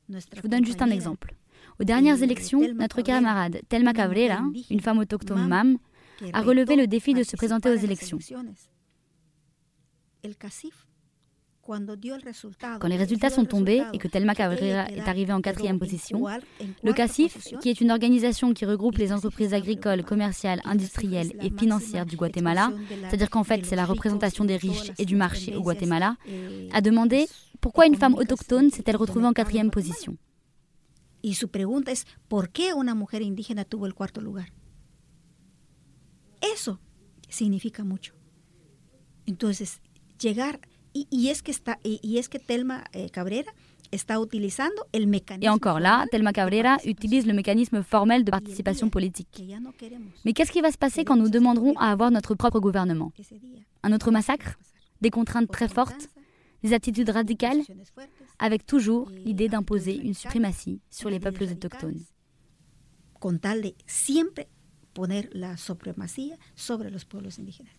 [0.08, 1.34] Je vous donne juste un exemple.
[1.80, 5.78] Aux dernières élections, notre camarade Telma Cabrera, une femme autochtone MAM,
[6.32, 8.18] a relevé le défi de se présenter aux élections.
[11.64, 16.24] Quand les résultats sont tombés et que Telma Cabrera est arrivée en quatrième position,
[16.82, 22.04] le CACIF, qui est une organisation qui regroupe les entreprises agricoles, commerciales, industrielles et financières
[22.06, 22.72] du Guatemala,
[23.08, 26.16] c'est-à-dire qu'en fait c'est la représentation des riches et du marché au Guatemala,
[26.72, 27.26] a demandé
[27.62, 30.18] pourquoi une femme autochtone s'est-elle retrouvée en quatrième position?
[31.22, 34.52] Y su pregunta es, ¿por qué una mujer indígena tuvo el cuarto lugar?
[36.40, 36.80] Eso
[37.28, 38.14] significa mucho.
[39.26, 39.80] Entonces,
[40.18, 40.60] llegar,
[40.92, 43.54] y, y es que está, y, y es que Telma eh, Cabrera
[43.92, 45.46] está utilizando el mécanisme.
[45.46, 49.40] Et encore là, Telma Cabrera utilise le mécanisme formel de participation politique.
[50.24, 53.12] Mais qu'est-ce qui va se passer quand nous demanderons à avoir notre propre gouvernement?
[53.84, 54.58] Un autre massacre?
[55.00, 56.08] Des contraintes très fortes?
[56.62, 57.62] Des attitudes radicales,
[58.38, 62.04] avec toujours l'idée d'imposer une suprématie sur les peuples autochtones.
[63.20, 64.48] Con tal de siempre
[64.92, 67.74] poner la supremacía sobre los pueblos indígenas.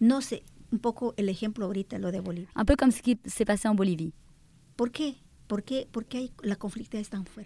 [0.00, 2.48] No sé, un poco el ejemplo ahorita lo de Bolivia.
[2.56, 4.12] Un peu comme ce qui s'est passé en Bolivie.
[4.76, 5.14] ¿Por qué?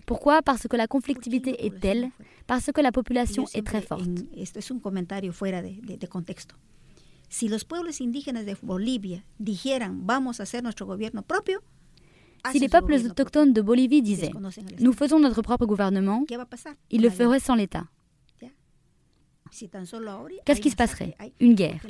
[0.07, 0.43] Pourquoi?
[0.43, 2.11] Parce que la conflictivité est telle,
[2.47, 4.11] parce que la population est très forte.
[7.35, 11.65] Si los pueblos indígenas de Bolivia dijeran vamos a hacer nuestro gobierno propio,
[12.53, 14.31] si les peuples autochtones de Bolivie disaient
[14.79, 16.25] nous faisons notre propre gouvernement,
[16.91, 17.89] ils le feraient sans l'État.
[20.45, 21.17] Qu'est-ce qui se passerait?
[21.41, 21.81] Une guerre.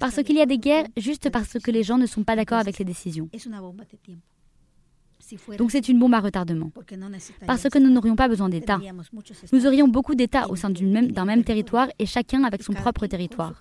[0.00, 2.58] Parce qu'il y a des guerres juste parce que les gens ne sont pas d'accord
[2.58, 3.28] avec les décisions.
[5.58, 6.70] Donc c'est une bombe à retardement.
[7.46, 8.80] Parce que nous n'aurions pas besoin d'État.
[9.52, 13.06] Nous aurions beaucoup d'États au sein d'un même, même territoire et chacun avec son propre
[13.06, 13.54] territoire.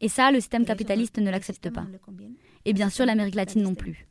[0.00, 1.86] Et ça, le système capitaliste ne l'accepte pas.
[2.64, 4.06] Et bien sûr, l'Amérique latine non plus.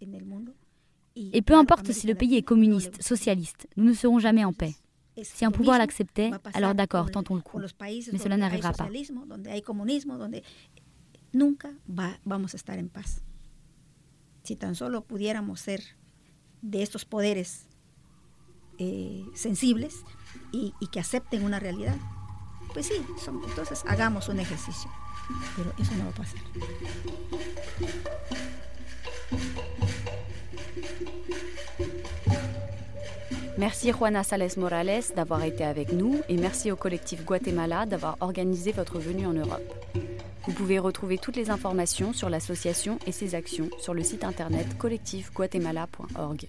[1.16, 4.76] Et peu importe si le pays est communiste, socialiste, nous ne serons jamais en paix.
[5.24, 7.60] Si un pouvoir l'acceptait, alors d'accord, tentons le coup.
[8.12, 8.88] Mais cela n'arrivera pas.
[11.34, 11.70] Nunca
[12.26, 13.22] vamos a estar en paz.
[14.44, 15.82] Si tan solo pudiéramos ser
[16.62, 17.66] de estos poderes
[18.80, 20.04] eh, sensibles
[20.52, 21.96] y, y, que acepten una realidad,
[22.74, 24.90] pues sí, son, entonces hagamos un ejercicio.
[25.56, 26.42] Pero eso no va a pasar.
[33.58, 38.72] Merci Juana Sales Morales d'avoir été avec nous et merci au collectif Guatemala d'avoir organisé
[38.72, 39.64] votre venue en Europe.
[40.48, 44.78] Vous pouvez retrouver toutes les informations sur l'association et ses actions sur le site internet
[44.78, 46.48] collectifguatemala.org.